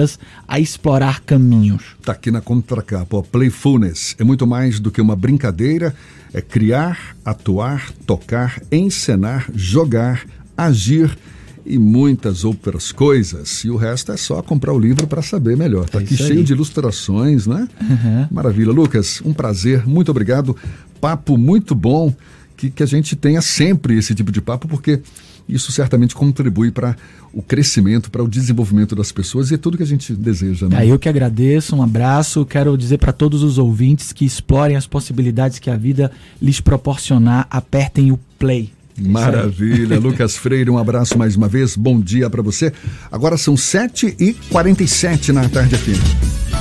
a 0.48 0.61
explorar 0.61 1.20
caminhos. 1.20 1.83
Tá 2.05 2.12
aqui 2.12 2.31
na 2.31 2.40
contracapa, 2.40 3.16
ó, 3.16 3.22
Playfulness. 3.22 4.14
É 4.18 4.24
muito 4.24 4.46
mais 4.46 4.81
do 4.81 4.90
que 4.90 5.00
uma 5.00 5.16
brincadeira, 5.16 5.94
é 6.33 6.40
criar, 6.40 7.16
atuar, 7.24 7.92
tocar, 8.07 8.61
encenar, 8.70 9.48
jogar, 9.55 10.24
agir 10.57 11.16
e 11.64 11.78
muitas 11.78 12.44
outras 12.44 12.92
coisas. 12.92 13.64
E 13.64 13.70
o 13.70 13.76
resto 13.76 14.12
é 14.12 14.16
só 14.16 14.42
comprar 14.42 14.72
o 14.72 14.78
livro 14.78 15.07
para 15.07 15.22
saber 15.22 15.57
melhor. 15.57 15.85
Está 15.85 16.00
é 16.00 16.02
aqui 16.02 16.16
cheio 16.16 16.44
de 16.44 16.52
ilustrações, 16.52 17.46
né? 17.46 17.68
Uhum. 17.81 18.26
Maravilha. 18.31 18.72
Lucas, 18.72 19.22
um 19.24 19.33
prazer, 19.33 19.87
muito 19.87 20.11
obrigado. 20.11 20.57
Papo 21.00 21.37
muito 21.37 21.74
bom. 21.74 22.14
Que, 22.57 22.70
que 22.70 22.83
a 22.83 22.87
gente 22.87 23.16
tenha 23.16 23.40
sempre 23.40 23.98
esse 23.98 24.14
tipo 24.14 24.31
de 24.31 24.40
papo, 24.40 24.68
porque 24.68 25.00
isso 25.48 25.72
certamente 25.72 26.14
contribui 26.14 26.70
para 26.70 26.96
o 27.33 27.42
crescimento, 27.42 28.11
para 28.11 28.22
o 28.22 28.28
desenvolvimento 28.28 28.94
das 28.94 29.11
pessoas 29.11 29.50
e 29.50 29.55
é 29.55 29.57
tudo 29.57 29.76
que 29.76 29.83
a 29.83 29.87
gente 29.87 30.14
deseja. 30.14 30.68
Né? 30.68 30.87
É, 30.87 30.90
eu 30.90 30.98
que 30.98 31.09
agradeço, 31.09 31.74
um 31.76 31.83
abraço. 31.83 32.44
Quero 32.44 32.76
dizer 32.76 32.98
para 32.98 33.12
todos 33.12 33.42
os 33.42 33.59
ouvintes 33.59 34.12
que 34.12 34.24
explorem 34.24 34.76
as 34.76 34.87
possibilidades 34.87 35.59
que 35.59 35.70
a 35.70 35.76
vida 35.76 36.11
lhes 36.40 36.61
proporcionar, 36.61 37.46
apertem 37.50 38.12
o 38.12 38.18
play. 38.38 38.70
Maravilha. 38.98 39.98
Lucas 39.98 40.37
Freire, 40.37 40.70
um 40.70 40.78
abraço 40.78 41.16
mais 41.16 41.37
uma 41.37 41.48
vez. 41.48 41.76
Bom 41.76 42.00
dia 42.00 42.28
para 42.28 42.42
você. 42.42 42.72
Agora 43.11 43.37
são 43.37 43.55
7h47 43.55 45.28
na 45.28 45.48
tarde 45.48 45.76
fina. 45.76 46.52